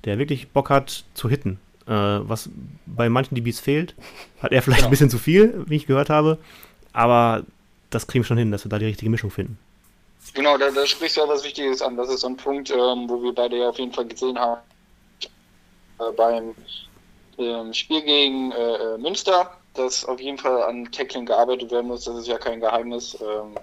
[0.03, 1.59] Der wirklich Bock hat zu hitten.
[1.87, 2.49] Äh, was
[2.85, 3.95] bei manchen DBs fehlt,
[4.41, 4.87] hat er vielleicht Ja.
[4.87, 6.37] ein bisschen zu viel, wie ich gehört habe.
[6.93, 7.43] Aber
[7.89, 9.57] das kriegen wir schon hin, dass wir da die richtige Mischung finden.
[10.33, 11.95] Genau, da, da sprichst du auch was Wichtiges an.
[11.95, 14.59] Das ist so ein Punkt, ähm, wo wir beide ja auf jeden Fall gesehen haben.
[15.99, 16.55] Äh, beim
[17.37, 22.05] ähm, Spiel gegen äh, äh, Münster, dass auf jeden Fall an Tackling gearbeitet werden muss.
[22.05, 23.15] Das ist ja kein Geheimnis.
[23.21, 23.55] Ähm,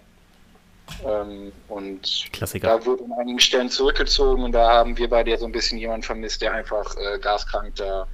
[1.04, 2.78] ähm, und Klassiker.
[2.78, 5.78] da wird an einigen Stellen zurückgezogen und da haben wir beide ja so ein bisschen
[5.78, 8.06] jemanden vermisst, der einfach äh, gaskrank da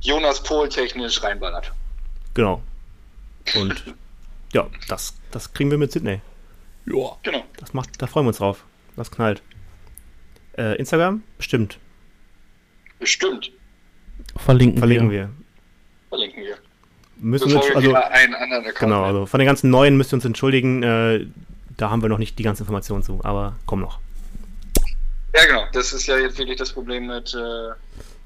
[0.00, 1.72] Jonas Pohl technisch reinballert.
[2.34, 2.62] Genau.
[3.56, 3.94] Und
[4.52, 6.20] ja, das, das kriegen wir mit Sydney.
[6.86, 7.16] Ja.
[7.22, 7.44] Genau.
[7.58, 8.64] Das macht, da freuen wir uns drauf.
[8.96, 9.42] Das knallt.
[10.56, 11.22] Äh, Instagram?
[11.36, 11.78] Bestimmt.
[12.98, 13.52] Bestimmt.
[14.36, 15.28] Verlinken, Verlinken wir.
[15.28, 15.30] wir.
[16.08, 16.56] Verlinken wir.
[17.16, 19.96] Müssen wir Bevor uns, wir also, einen anderen Account genau, also von den ganzen neuen
[19.96, 20.82] müsst ihr uns entschuldigen.
[20.82, 21.26] Äh,
[21.80, 23.98] da haben wir noch nicht die ganze Information zu, aber komm noch.
[25.34, 25.64] Ja, genau.
[25.72, 27.70] Das ist ja jetzt wirklich das Problem mit äh,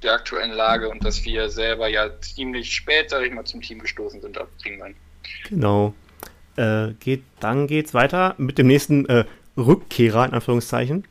[0.03, 3.79] der aktuellen Lage und dass wir selber ja ziemlich spät, sag ich mal, zum Team
[3.79, 4.95] gestoßen sind ab Kringmann.
[5.49, 5.95] Genau.
[6.57, 9.25] Äh, geht, dann geht's weiter mit dem nächsten äh,
[9.57, 11.07] Rückkehrer, in Anführungszeichen.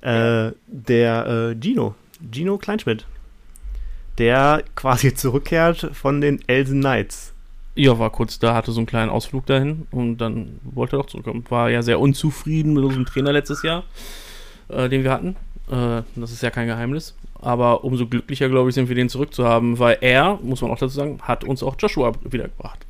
[0.00, 1.94] Äh, der äh, Gino.
[2.30, 3.04] Gino Kleinschmidt.
[4.18, 7.34] Der quasi zurückkehrt von den Elsen Knights.
[7.76, 11.06] Ja, war kurz da, hatte so einen kleinen Ausflug dahin und dann wollte er doch
[11.06, 11.44] zurückkommen.
[11.50, 13.84] War ja sehr unzufrieden mit unserem Trainer letztes Jahr,
[14.68, 15.36] äh, den wir hatten.
[15.70, 17.14] Äh, das ist ja kein Geheimnis.
[17.34, 20.94] Aber umso glücklicher, glaube ich, sind wir den zurückzuhaben, weil er, muss man auch dazu
[20.94, 22.86] sagen, hat uns auch Joshua wiedergebracht.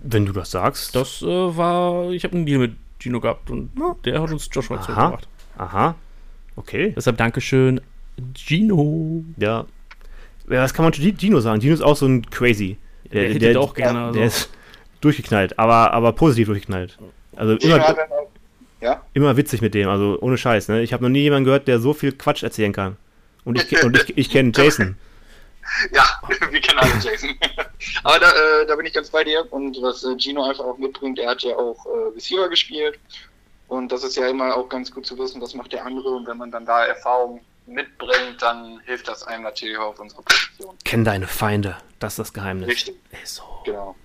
[0.00, 0.94] Wenn du das sagst.
[0.94, 3.70] Das äh, war, ich habe einen Deal mit Gino gehabt und
[4.04, 4.84] der hat uns Joshua Aha.
[4.84, 5.28] zurückgebracht.
[5.58, 5.94] Aha.
[6.54, 6.92] Okay.
[6.96, 7.80] Deshalb Dankeschön,
[8.34, 9.24] Gino.
[9.38, 9.64] Ja.
[10.48, 10.60] ja.
[10.62, 11.60] Was kann man zu Gi- Gino sagen?
[11.60, 12.76] Gino ist auch so ein Crazy.
[13.12, 14.18] Der hätte ich auch gerne, also.
[14.18, 14.50] Der ist
[15.00, 16.98] durchgeknallt, aber, aber positiv durchgeknallt.
[17.36, 18.30] Also immer, hat dann auch,
[18.80, 19.02] ja?
[19.14, 20.68] immer witzig mit dem, also ohne Scheiß.
[20.68, 20.82] Ne?
[20.82, 22.96] Ich habe noch nie jemanden gehört, der so viel Quatsch erzählen kann.
[23.44, 24.96] Und ich, und ich, ich kenne Jason.
[25.92, 26.04] Ja,
[26.50, 27.30] wir kennen alle Jason.
[28.02, 29.46] Aber da, äh, da bin ich ganz bei dir.
[29.52, 32.98] Und was äh, Gino einfach auch mitbringt, er hat ja auch äh, Receiver gespielt.
[33.68, 36.08] Und das ist ja immer auch ganz gut zu wissen, was macht der andere.
[36.08, 40.22] Und wenn man dann da Erfahrung mitbringt, dann hilft das einem natürlich auch auf unserer
[40.22, 40.74] Position.
[40.84, 41.76] Kenn deine Feinde.
[41.98, 42.68] Das ist das Geheimnis.
[42.68, 42.94] Richtig,
[43.24, 43.42] so.
[43.64, 43.96] genau.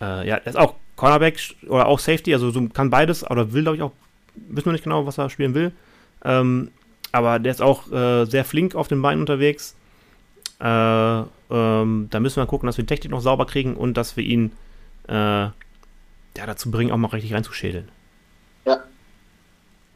[0.00, 1.38] Äh, ja, er ist auch Cornerback
[1.68, 3.92] oder auch Safety, also so kann beides, oder will, glaube ich, auch,
[4.34, 5.72] wissen wir nicht genau, was er spielen will.
[6.24, 6.70] Ähm,
[7.12, 9.76] aber der ist auch äh, sehr flink auf den Beinen unterwegs.
[10.60, 10.64] Äh,
[11.50, 14.24] ähm, da müssen wir gucken, dass wir die Technik noch sauber kriegen und dass wir
[14.24, 14.52] ihn
[15.08, 15.52] äh, ja,
[16.34, 17.88] dazu bringen, auch mal richtig reinzuschädeln.
[18.64, 18.82] Ja.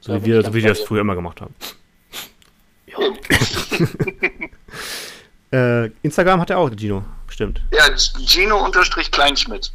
[0.00, 1.54] So wie wir, so wie wir das früher immer gemacht haben.
[5.53, 7.61] äh, Instagram hat er auch, Gino, bestimmt.
[7.72, 9.72] Ja, Gino unterstrich Kleinschmidt.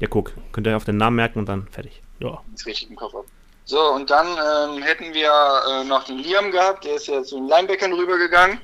[0.00, 2.02] Ja, guck, könnt ihr auf den Namen merken und dann fertig.
[2.18, 2.40] Ja.
[2.54, 3.24] Ist richtig im Kopf ab.
[3.64, 7.36] So, und dann ähm, hätten wir äh, noch den Liam gehabt, der ist ja zu
[7.36, 8.58] den Linebackern rübergegangen.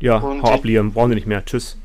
[0.00, 1.44] Ja, Und hau ab, Liam, brauchen wir nicht mehr.
[1.44, 1.76] Tschüss.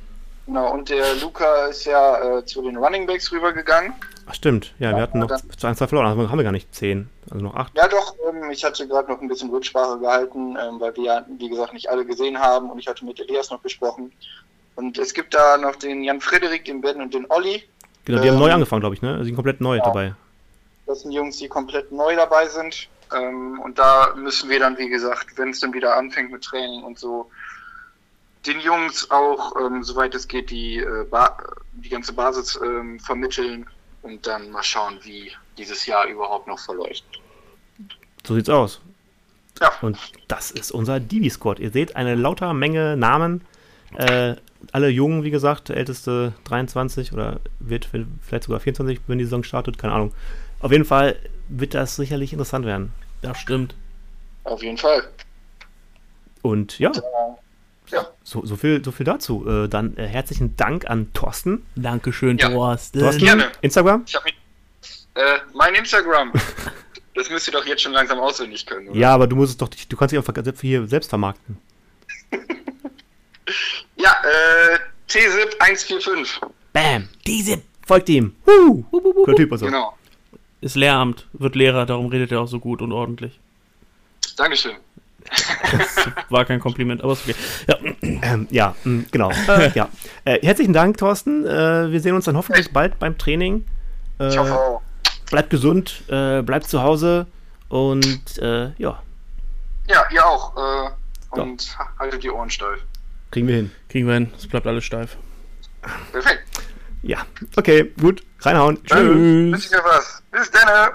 [0.48, 3.94] Genau, und der Luca ist ja äh, zu den Running Backs rübergegangen.
[4.28, 4.74] Ach, stimmt.
[4.80, 6.08] Ja, wir hatten noch zu 1, 2 verloren.
[6.08, 7.10] Also haben wir gar nicht 10.
[7.30, 7.78] Also noch 8.
[7.78, 11.26] Ja, doch, ähm, ich hatte gerade noch ein bisschen Rücksprache gehalten, ähm, weil wir ja,
[11.38, 14.12] wie gesagt, nicht alle gesehen haben und ich hatte mit Elias noch gesprochen.
[14.76, 17.64] Und es gibt da noch den Jan Frederik, den Ben und den Olli.
[18.06, 19.18] Genau, die haben Ähm, neu angefangen, glaube ich, ne?
[19.20, 19.84] Sie sind komplett neu ja.
[19.84, 20.16] dabei.
[20.86, 22.90] Das sind Jungs, die komplett neu dabei sind.
[23.16, 26.84] Ähm, und da müssen wir dann, wie gesagt, wenn es dann wieder anfängt mit Training
[26.84, 27.30] und so,
[28.46, 31.06] den Jungs auch, ähm, soweit es geht, die, äh,
[31.74, 33.68] die ganze Basis ähm, vermitteln
[34.06, 37.04] und dann mal schauen, wie dieses Jahr überhaupt noch verläuft.
[38.26, 38.80] So sieht's aus.
[39.60, 39.98] Ja, Und
[40.28, 41.60] das ist unser Divi-Squad.
[41.60, 43.42] Ihr seht eine lauter Menge Namen.
[43.96, 44.36] Äh,
[44.72, 49.44] alle jungen, wie gesagt, der älteste 23 oder wird vielleicht sogar 24, wenn die Saison
[49.44, 50.14] startet, keine Ahnung.
[50.60, 51.18] Auf jeden Fall
[51.50, 52.92] wird das sicherlich interessant werden.
[53.22, 53.76] Das stimmt.
[54.44, 55.04] auf jeden Fall.
[56.42, 56.92] Und ja,
[57.92, 59.48] Ja, so, so, viel, so viel dazu.
[59.48, 61.66] Äh, dann äh, herzlichen Dank an Thorsten.
[61.76, 62.50] Dankeschön, Ja.
[62.50, 63.00] Thorsten.
[63.00, 63.52] Thorsten, Gerne.
[63.62, 64.04] Instagram?
[64.08, 64.36] ich mich.
[65.16, 66.34] Äh, mein Instagram.
[67.16, 68.90] das müsst ihr doch jetzt schon langsam auswendig können.
[68.90, 69.00] Oder?
[69.00, 71.58] Ja, aber du musst es doch, du kannst dich auch hier selbst vermarkten.
[73.98, 74.80] Ja, äh,
[75.10, 76.42] TSIP145.
[76.74, 77.08] Bam!
[77.26, 78.36] Diese folgt ihm.
[78.46, 78.84] Huh.
[79.36, 79.66] Typ also.
[79.66, 79.98] Genau.
[80.62, 83.40] Ist Lehramt, wird Lehrer, darum redet er auch so gut und ordentlich.
[84.36, 84.76] Dankeschön.
[85.30, 87.36] Das war kein Kompliment, aber ist okay.
[87.68, 89.32] Ja, Ähm, ja, mh, genau.
[89.48, 89.90] Äh, ja.
[90.24, 91.46] Äh, herzlichen Dank, Thorsten.
[91.46, 93.66] Äh, wir sehen uns dann hoffentlich bald beim Training.
[94.20, 94.82] Äh, Ich hoffe auch.
[95.30, 97.28] bleibt gesund, äh, bleibt zu Hause
[97.70, 99.02] und äh, ja,
[99.88, 100.56] Ja, ihr auch.
[100.56, 100.90] Äh,
[101.40, 102.80] und haltet die Ohren steif.
[103.32, 103.72] kriegen wir hin.
[103.90, 104.32] kriegen wir hin.
[104.38, 105.18] Es bleibt alles steif.
[106.12, 106.44] Perfekt.
[107.02, 107.26] Ja,
[107.58, 108.24] okay, gut.
[108.40, 108.82] Reinhauen.
[108.86, 109.70] Tschüss.
[110.32, 110.92] Bis dann.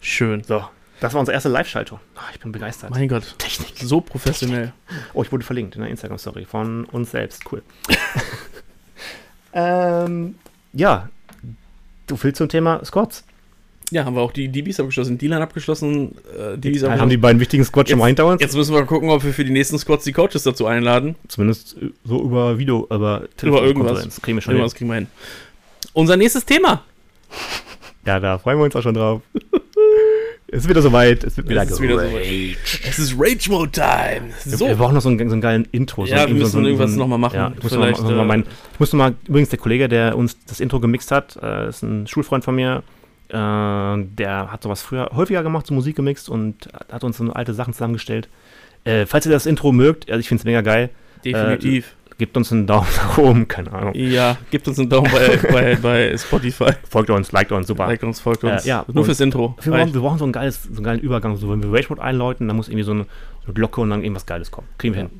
[0.00, 0.42] Schön.
[0.44, 0.68] So,
[1.00, 2.00] das war unsere erste Live-Schaltung.
[2.16, 2.90] Ah, ich bin begeistert.
[2.90, 3.34] Mein Gott.
[3.38, 3.74] Technik.
[3.78, 4.72] So professionell.
[5.14, 7.42] Oh, ich wurde verlinkt in der Instagram-Story von uns selbst.
[7.50, 7.62] Cool.
[9.52, 10.34] ähm,
[10.72, 11.08] ja,
[12.06, 13.24] du viel zum Thema Squads.
[13.90, 17.20] Ja, haben wir auch die DBs abgeschlossen, D-Line abgeschlossen, äh, DBs Haben die abgeschlossen.
[17.22, 18.42] beiden wichtigen Squads schon mal hinter uns?
[18.42, 21.14] Jetzt müssen wir gucken, ob wir für die nächsten Squads die Coaches dazu einladen.
[21.28, 24.20] Zumindest äh, so über Video, über Über irgendwas.
[24.20, 24.78] Kriegen wir schon Irgendwas hin.
[24.78, 25.06] kriegen wir hin.
[25.94, 26.84] Unser nächstes Thema.
[28.04, 29.22] Ja, da freuen wir uns auch schon drauf.
[30.50, 31.24] Es ist wieder soweit.
[31.24, 32.08] Es wird wieder, Es ist wieder Rage.
[32.10, 32.56] soweit.
[32.88, 34.32] Es ist Rage Mode Time.
[34.44, 34.66] Wir, So.
[34.66, 36.06] wir brauchen noch so einen, so einen geilen Intro.
[36.06, 37.36] So Ja, wir so, müssen irgendwas noch mal machen.
[37.36, 38.40] Ja, ich, muss noch mal, noch mal äh, mein,
[38.72, 42.06] ich musste mal, übrigens der Kollege, der uns das Intro gemixt hat, äh, ist ein
[42.06, 42.82] Schulfreund von mir.
[43.28, 47.52] Äh, der hat sowas früher häufiger gemacht, so Musik gemixt und hat uns so alte
[47.52, 48.28] Sachen zusammengestellt.
[48.84, 50.90] Äh, falls ihr das Intro mögt, also ich finde es mega geil,
[51.24, 51.94] Definitiv.
[52.18, 53.94] Gebt uns einen Daumen nach oben, keine Ahnung.
[53.94, 56.72] Ja, gebt uns einen Daumen bei, bei, bei Spotify.
[56.88, 57.86] Folgt uns, liked uns, super.
[57.86, 58.64] Like uns, folgt uns.
[58.64, 59.56] Äh, ja, Nur fürs Intro.
[59.62, 61.36] Wir brauchen, wir brauchen so, ein geiles, so einen geilen Übergang.
[61.36, 63.04] So, wenn wir Rage Mode einläuten, dann muss irgendwie so eine,
[63.40, 64.68] so eine Glocke und dann irgendwas Geiles kommen.
[64.78, 65.10] Kriegen wir hin.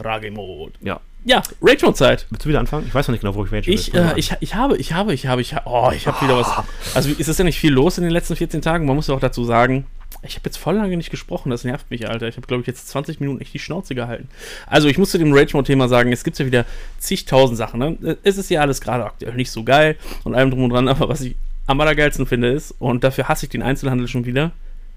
[0.00, 0.72] Rage-Mode.
[0.80, 1.00] Ja.
[1.24, 2.26] Ja, Rage-Mode-Zeit.
[2.30, 2.84] Willst du wieder anfangen?
[2.86, 4.00] Ich weiß noch nicht genau, wo ich Rage Ich, will.
[4.00, 6.46] äh, ich, ich habe, ich habe, ich habe, ich habe, oh, ich habe wieder was.
[6.94, 8.86] Also es ist ja nicht viel los in den letzten 14 Tagen.
[8.86, 9.86] Man muss ja auch dazu sagen,
[10.28, 11.50] ich habe jetzt voll lange nicht gesprochen.
[11.50, 12.28] Das nervt mich, Alter.
[12.28, 14.28] Ich habe, glaube ich, jetzt 20 Minuten echt die Schnauze gehalten.
[14.66, 16.64] Also ich muss zu dem Rage-Mode-Thema sagen, es gibt ja wieder
[16.98, 17.80] zigtausend Sachen.
[17.80, 18.16] Ne?
[18.22, 20.88] Es ist ja alles gerade aktuell nicht so geil und allem drum und dran.
[20.88, 24.52] Aber was ich am allergeilsten finde ist, und dafür hasse ich den Einzelhandel schon wieder,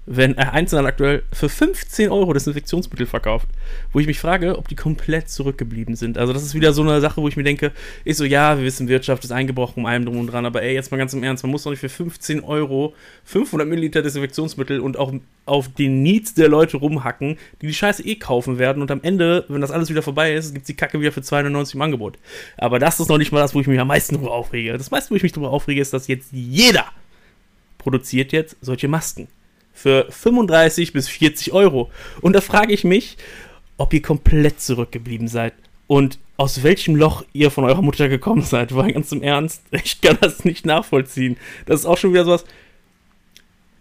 [0.06, 3.46] wenn er Einzelhandel aktuell für 15 Euro Desinfektionsmittel verkauft,
[3.92, 6.16] wo ich mich frage, ob die komplett zurückgeblieben sind.
[6.16, 7.72] Also das ist wieder so eine Sache, wo ich mir denke,
[8.04, 10.74] ist so, ja, wir wissen, Wirtschaft ist eingebrochen, um allem drum und dran, aber ey,
[10.74, 12.94] jetzt mal ganz im Ernst, man muss doch nicht für 15 Euro
[13.24, 15.12] 500 Milliliter Desinfektionsmittel und auch
[15.44, 19.44] auf den Needs der Leute rumhacken, die die Scheiße eh kaufen werden und am Ende,
[19.48, 22.18] wenn das alles wieder vorbei ist, gibt die Kacke wieder für 290 im Angebot.
[22.56, 24.72] Aber das ist noch nicht mal das, wo ich mich am meisten drüber aufrege.
[24.72, 26.86] Das meiste, wo ich mich drüber aufrege, ist, dass jetzt jeder
[27.78, 29.28] produziert jetzt solche Masken
[29.72, 31.90] für 35 bis 40 Euro.
[32.20, 33.16] Und da frage ich mich,
[33.76, 35.54] ob ihr komplett zurückgeblieben seid
[35.86, 38.74] und aus welchem Loch ihr von eurer Mutter gekommen seid.
[38.74, 41.36] Weil ganz im Ernst, ich kann das nicht nachvollziehen.
[41.66, 42.44] Das ist auch schon wieder sowas.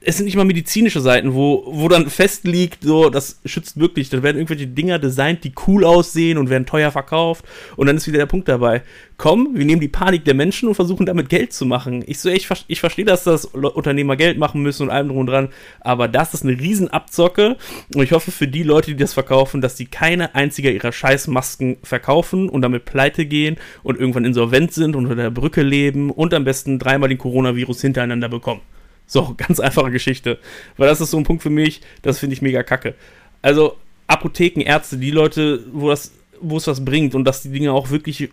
[0.02, 4.10] Es sind nicht mal medizinische Seiten, wo, wo dann fest liegt, so, das schützt wirklich.
[4.10, 7.44] Dann werden irgendwelche Dinger designt, die cool aussehen und werden teuer verkauft.
[7.76, 8.82] Und dann ist wieder der Punkt dabei.
[9.18, 12.02] Komm, wir nehmen die Panik der Menschen und versuchen damit Geld zu machen.
[12.08, 15.28] Ich so, ich, ich verstehe, dass das Unternehmer Geld machen müssen und allem drum und
[15.28, 15.50] dran.
[15.82, 17.58] Aber das ist eine Riesenabzocke.
[17.94, 21.78] Und ich hoffe für die Leute, die das verkaufen, dass die keine einzige ihrer Scheißmasken
[21.84, 26.34] verkaufen und damit pleite gehen und irgendwann insolvent sind und unter der Brücke leben und
[26.34, 28.62] am besten dreimal den Coronavirus hintereinander bekommen.
[29.10, 30.40] So, ganz einfache Geschichte.
[30.78, 32.96] Weil das ist so ein Punkt für mich, das finde ich mega kacke.
[33.42, 33.76] Also,
[34.08, 38.30] Apotheken, Ärzte, die Leute, wo das, es was bringt und dass die Dinge auch wirklich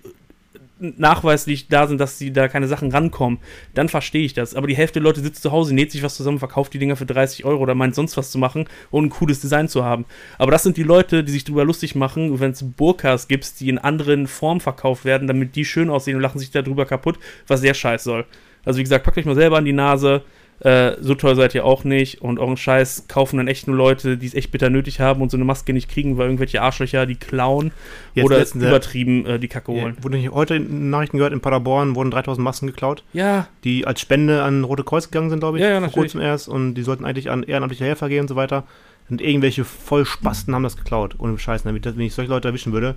[0.79, 3.39] nachweislich da sind, dass sie da keine Sachen rankommen,
[3.73, 4.55] dann verstehe ich das.
[4.55, 6.97] Aber die Hälfte der Leute sitzt zu Hause, näht sich was zusammen, verkauft die Dinger
[6.97, 10.05] für 30 Euro oder meint sonst was zu machen und ein cooles Design zu haben.
[10.37, 13.71] Aber das sind die Leute, die sich darüber lustig machen, wenn es Burkas gibt, die
[13.71, 17.61] in anderen Formen verkauft werden, damit die schön aussehen und lachen sich darüber kaputt, was
[17.61, 18.27] sehr scheiß soll.
[18.65, 20.23] Also wie gesagt, packt euch mal selber an die Nase.
[20.61, 24.17] Äh, so teuer seid ihr auch nicht und euren Scheiß kaufen dann echt nur Leute,
[24.17, 27.05] die es echt bitter nötig haben und so eine Maske nicht kriegen, weil irgendwelche Arschlöcher
[27.05, 27.73] die klauen
[28.15, 29.97] Jetzt oder äh, übertrieben äh, die Kacke Ja, holen.
[30.01, 34.01] wurde nicht heute in Nachrichten gehört, in Paderborn wurden 3000 Masken geklaut, Ja, die als
[34.01, 35.63] Spende an Rote Kreuz gegangen sind, glaube ich.
[35.63, 36.49] Ja, ja, vor kurzem erst.
[36.49, 38.65] Und die sollten eigentlich an ehrenamtliche Helfer gehen und so weiter.
[39.11, 41.17] Und irgendwelche Vollspasten haben das geklaut.
[41.19, 41.63] Ohne Scheiß.
[41.65, 42.95] Damit, wenn ich solche Leute erwischen würde,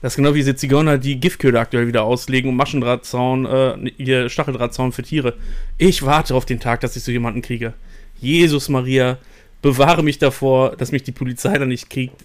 [0.00, 4.28] Das ist genau wie diese Zigeuner, die Giftköder aktuell wieder auslegen und Maschendrahtzaun, äh, hier
[4.28, 5.34] Stacheldrahtzaun für Tiere.
[5.76, 7.74] Ich warte auf den Tag, dass ich so jemanden kriege.
[8.20, 9.18] Jesus Maria,
[9.60, 12.24] bewahre mich davor, dass mich die Polizei dann nicht kriegt.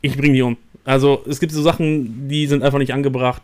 [0.00, 0.56] Ich bringe die um.
[0.84, 3.42] Also es gibt so Sachen, die sind einfach nicht angebracht.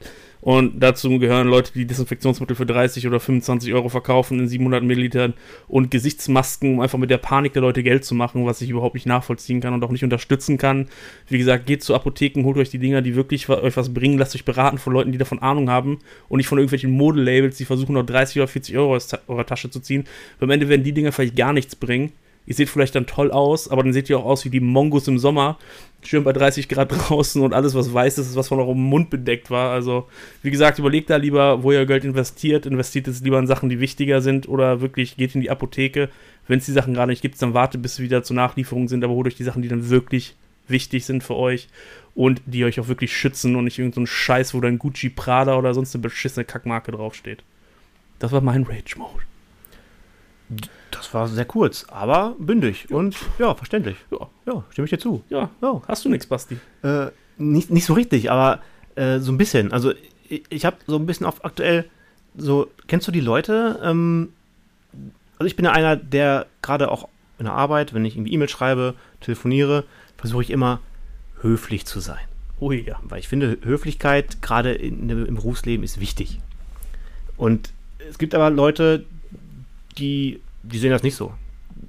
[0.48, 5.34] Und dazu gehören Leute, die Desinfektionsmittel für 30 oder 25 Euro verkaufen in 700 Millilitern
[5.68, 8.94] und Gesichtsmasken, um einfach mit der Panik der Leute Geld zu machen, was ich überhaupt
[8.94, 10.88] nicht nachvollziehen kann und auch nicht unterstützen kann.
[11.28, 14.34] Wie gesagt, geht zu Apotheken, holt euch die Dinger, die wirklich euch was bringen, lasst
[14.34, 15.98] euch beraten von Leuten, die davon Ahnung haben
[16.30, 19.68] und nicht von irgendwelchen Modelabels, die versuchen noch 30 oder 40 Euro aus eurer Tasche
[19.68, 20.04] zu ziehen.
[20.38, 22.12] Weil am Ende werden die Dinger vielleicht gar nichts bringen.
[22.48, 25.06] Ihr seht vielleicht dann toll aus, aber dann seht ihr auch aus wie die Mongos
[25.06, 25.58] im Sommer.
[26.02, 29.10] Schön bei 30 Grad draußen und alles, was weiß ist, ist, was von eurem Mund
[29.10, 29.70] bedeckt war.
[29.70, 30.08] Also,
[30.42, 32.64] wie gesagt, überlegt da lieber, wo ihr Geld investiert.
[32.64, 36.08] Investiert es lieber in Sachen, die wichtiger sind oder wirklich geht in die Apotheke.
[36.46, 39.04] Wenn es die Sachen gerade nicht gibt, dann wartet, bis sie wieder zur Nachlieferung sind,
[39.04, 40.34] aber holt euch die Sachen, die dann wirklich
[40.68, 41.68] wichtig sind für euch
[42.14, 45.58] und die euch auch wirklich schützen und nicht irgendein so Scheiß, wo dann Gucci, Prada
[45.58, 47.42] oder sonst eine beschissene Kackmarke draufsteht.
[48.20, 49.24] Das war mein Rage-Mode.
[50.90, 53.96] Das war sehr kurz, aber bündig und ja, verständlich.
[54.10, 55.22] Ja, Ja, stimme ich dir zu.
[55.28, 55.50] ja.
[55.60, 55.82] Ja.
[55.86, 56.58] Hast du nix, Basti?
[56.82, 58.60] Äh, nicht, nicht so richtig, aber
[58.94, 59.72] äh, so ein bisschen.
[59.72, 59.92] Also
[60.28, 61.84] ich, ich habe so ein bisschen auf aktuell
[62.36, 63.80] so, kennst du die Leute?
[63.82, 64.32] Ähm,
[65.38, 68.48] also ich bin ja einer, der gerade auch in der Arbeit, wenn ich irgendwie E-Mail
[68.48, 69.84] schreibe, telefoniere,
[70.16, 70.80] versuche ich immer
[71.40, 72.18] höflich zu sein.
[72.58, 72.98] Oh ja.
[73.04, 76.40] Weil ich finde, Höflichkeit gerade im Berufsleben ist wichtig.
[77.36, 77.72] Und
[78.10, 79.04] es gibt aber Leute,
[79.98, 81.32] die, die sehen das nicht so.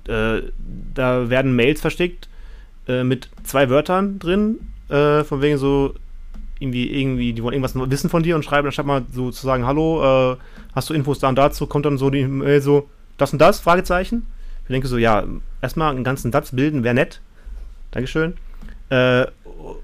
[0.08, 0.42] Äh,
[0.94, 2.30] da werden Mails versteckt
[2.88, 5.96] äh, mit zwei Wörtern drin, äh, von wegen so,
[6.60, 9.46] irgendwie, irgendwie, die wollen irgendwas wissen von dir und schreiben dann statt mal so zu
[9.46, 10.38] sagen, hallo, äh,
[10.76, 13.60] hast du Infos da und dazu, kommt dann so die Mail so, das und das,
[13.60, 14.26] Fragezeichen.
[14.64, 15.24] Ich denke so, ja,
[15.62, 17.22] erstmal einen ganzen Satz bilden, wäre nett.
[17.92, 18.36] Dankeschön.
[18.90, 19.26] Äh,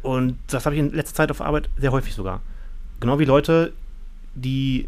[0.01, 2.41] und das habe ich in letzter Zeit auf Arbeit sehr häufig sogar.
[2.99, 3.73] Genau wie Leute,
[4.35, 4.87] die,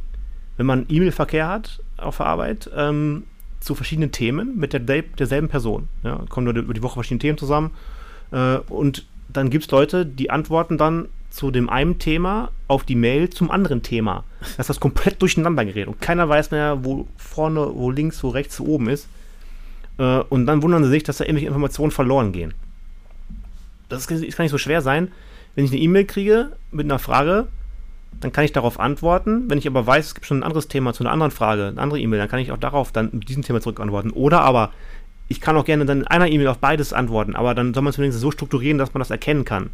[0.58, 3.24] wenn man E-Mail-Verkehr hat auf der Arbeit, ähm,
[3.60, 5.89] zu verschiedenen Themen mit der, derselben Person.
[6.04, 7.72] Ja, kommen über die Woche verschiedene Themen zusammen.
[8.32, 12.95] Äh, und dann gibt es Leute, die antworten dann zu dem einen Thema auf die
[12.95, 14.24] Mail zum anderen Thema.
[14.58, 18.60] Dass das komplett durcheinander gerät und keiner weiß mehr, wo vorne, wo links, wo rechts,
[18.60, 19.08] wo oben ist.
[19.98, 22.54] Äh, und dann wundern sie sich, dass da irgendwelche Informationen verloren gehen.
[23.89, 25.12] Das ist, das kann nicht so schwer sein.
[25.56, 27.48] Wenn ich eine E-Mail kriege mit einer Frage,
[28.20, 29.49] dann kann ich darauf antworten.
[29.49, 31.82] Wenn ich aber weiß, es gibt schon ein anderes Thema zu einer anderen Frage, eine
[31.82, 34.11] andere E-Mail, dann kann ich auch darauf dann mit diesem Thema zurückantworten.
[34.11, 34.72] Oder aber
[35.28, 37.91] ich kann auch gerne dann in einer E-Mail auf beides antworten, aber dann soll man
[37.91, 39.72] es wenigstens so strukturieren, dass man das erkennen kann.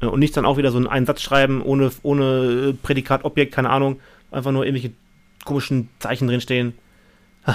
[0.00, 3.54] Äh, Und nicht dann auch wieder so einen Satz schreiben, ohne, ohne äh, Prädikat, Objekt,
[3.54, 4.92] keine Ahnung, einfach nur irgendwelche
[5.44, 6.74] komischen Zeichen drinstehen.
[7.46, 7.52] Äh,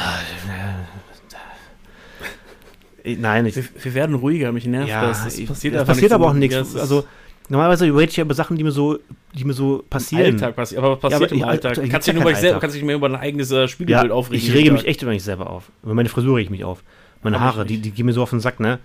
[3.15, 5.23] Nein, ich, Wir, wir werden ruhiger, mich nervt ja, das.
[5.23, 6.55] Das ich- passiert es einfach passiert aber auch nichts.
[6.55, 7.05] Es also
[7.49, 8.99] normalerweise rate ich ja über Sachen, die mir so,
[9.33, 10.33] die mir so im passieren.
[10.35, 11.73] Alltag passiert, aber was passiert aber im ja, Alltag.
[11.75, 12.61] Du gibt's kannst ja dich selber, Alltag.
[12.61, 14.45] kannst dich mehr über dein eigenes äh, Ja, Spiegelbild aufregen.
[14.45, 15.71] ich rege mich echt über mich selber auf.
[15.83, 16.83] Über meine Frisur rege ich mich auf.
[17.23, 18.79] Meine Haare, die, die gehen mir so auf den Sack, ne?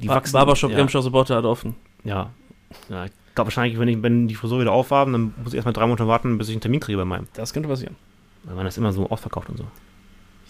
[0.00, 0.32] Die Ba- wachsen.
[0.32, 0.76] Barbershop ja.
[0.76, 1.74] Remscher Supporter hat offen.
[2.04, 2.30] Ja.
[2.88, 5.72] ja ich glaube wahrscheinlich, wenn, ich, wenn die Frisur wieder aufhaben, dann muss ich erstmal
[5.72, 7.26] drei Monate warten, bis ich einen Termin kriege bei meinem.
[7.34, 7.96] Das könnte passieren.
[8.44, 9.64] Weil man das immer so ausverkauft und so.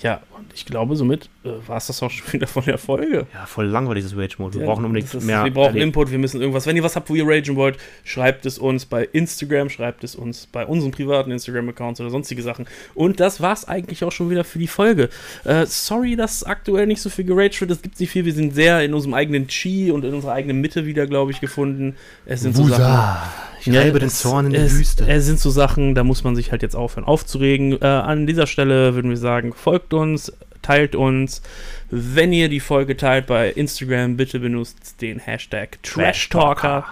[0.02, 3.26] Ja, und ich glaube, somit äh, war es das auch schon wieder von der Folge.
[3.34, 4.54] Ja, voll langweilig dieses Rage-Mode.
[4.54, 5.44] Wir Ja, brauchen unbedingt ist, mehr.
[5.44, 5.84] Wir brauchen erlebt.
[5.84, 6.66] Input, wir müssen irgendwas.
[6.66, 10.14] Wenn ihr was habt, wo ihr ragen wollt, schreibt es uns bei Instagram, schreibt es
[10.14, 12.66] uns bei unseren privaten Instagram-Accounts oder sonstige Sachen.
[12.94, 15.10] Und das war's eigentlich auch schon wieder für die Folge.
[15.44, 17.70] Äh, sorry, dass aktuell nicht so viel geraged wird.
[17.70, 18.24] Es gibt nicht viel.
[18.24, 21.40] Wir sind sehr in unserem eigenen Chi und in unserer eigenen Mitte wieder, glaube ich,
[21.40, 21.96] gefunden.
[22.24, 23.30] Es sind so Sachen.
[23.60, 25.06] Ich reibe den Zorn in der es, Wüste.
[25.06, 27.80] Es sind so Sachen, da muss man sich halt jetzt aufhören aufzuregen.
[27.80, 30.32] Äh, an dieser Stelle würden wir sagen, folgt uns,
[30.62, 31.42] teilt uns.
[31.90, 36.86] Wenn ihr die Folge teilt bei Instagram, bitte benutzt den Hashtag TrashTalker.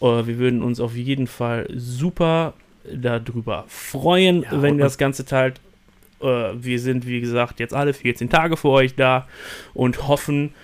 [0.00, 2.54] Äh, wir würden uns auf jeden Fall super
[2.92, 5.60] darüber freuen, Ja, wenn ihr das Ganze teilt.
[6.20, 9.26] Äh, wir sind, wie gesagt, jetzt alle 14 Tage für euch da
[9.74, 10.54] und hoffen,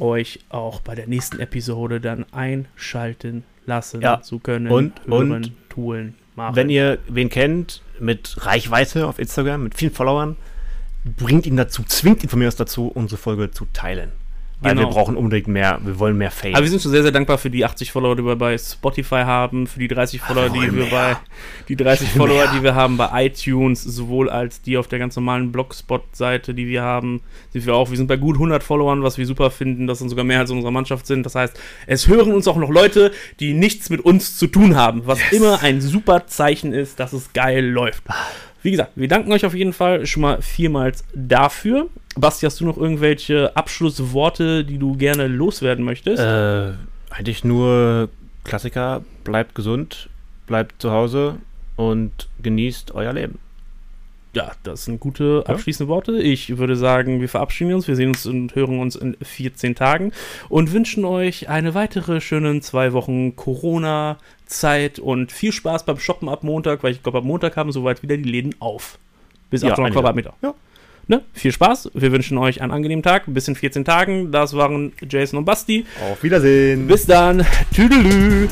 [0.00, 4.20] euch auch bei der nächsten Episode dann einschalten lassen Ja.
[4.22, 4.66] zu können.
[4.68, 6.56] Und- hören, und tun, machen.
[6.56, 10.36] Wenn ihr wen kennt mit Reichweite auf Instagram, mit vielen Followern,
[11.04, 14.10] bringt ihn dazu, zwingt ihn von mir aus dazu, unsere Folge zu teilen.
[14.60, 14.88] Weil Genau.
[14.88, 16.54] wir brauchen unbedingt mehr, wir wollen mehr Fame.
[16.56, 19.22] Aber wir sind schon sehr, sehr dankbar für die 80 Follower, die wir bei Spotify
[19.24, 21.16] haben, für die 30 Follower, die wir bei
[21.68, 22.52] die 30 Ich will Follower, mehr.
[22.56, 26.82] die wir haben bei iTunes, sowohl als die auf der ganz normalen Blogspot-Seite, die wir
[26.82, 27.20] haben,
[27.52, 27.90] sind wir auch.
[27.90, 30.50] Wir sind bei gut 100 Followern, was wir super finden, dass dann sogar mehr als
[30.50, 31.24] in unserer Mannschaft sind.
[31.24, 31.56] Das heißt,
[31.86, 35.62] es hören uns auch noch Leute, die nichts mit uns zu tun haben, was immer
[35.62, 38.02] ein super Zeichen ist, dass es geil läuft.
[38.68, 41.88] Wie gesagt, wir danken euch auf jeden Fall schon mal vielmals dafür.
[42.16, 46.22] Basti, hast du noch irgendwelche Abschlussworte, die du gerne loswerden möchtest?
[46.22, 46.72] Äh,
[47.08, 48.10] eigentlich nur
[48.44, 50.10] Klassiker, bleibt gesund,
[50.46, 51.36] bleibt zu Hause
[51.76, 53.38] und genießt euer Leben.
[54.38, 56.12] Ja, das sind gute abschließende Worte.
[56.22, 57.88] Ich würde sagen, wir verabschieden uns.
[57.88, 60.12] Wir sehen uns und hören uns in 14 Tagen
[60.48, 66.44] und wünschen euch eine weitere schöne zwei Wochen Corona-Zeit und viel Spaß beim Shoppen ab
[66.44, 69.00] Montag, weil ich glaube, ab Montag haben soweit wieder die Läden auf.
[69.50, 70.00] Bis Ja, 800 einige.
[70.00, 70.34] Quadratmeter.
[70.40, 70.54] Ja.
[71.08, 71.22] Ne?
[71.32, 71.90] Viel Spaß.
[71.94, 73.24] Wir wünschen euch einen angenehmen Tag.
[73.26, 74.30] Bis in 14 Tagen.
[74.30, 75.84] Das waren Jason und Basti.
[76.12, 76.86] Auf Wiedersehen.
[76.86, 77.44] Bis dann.
[77.74, 78.46] Tüdelü.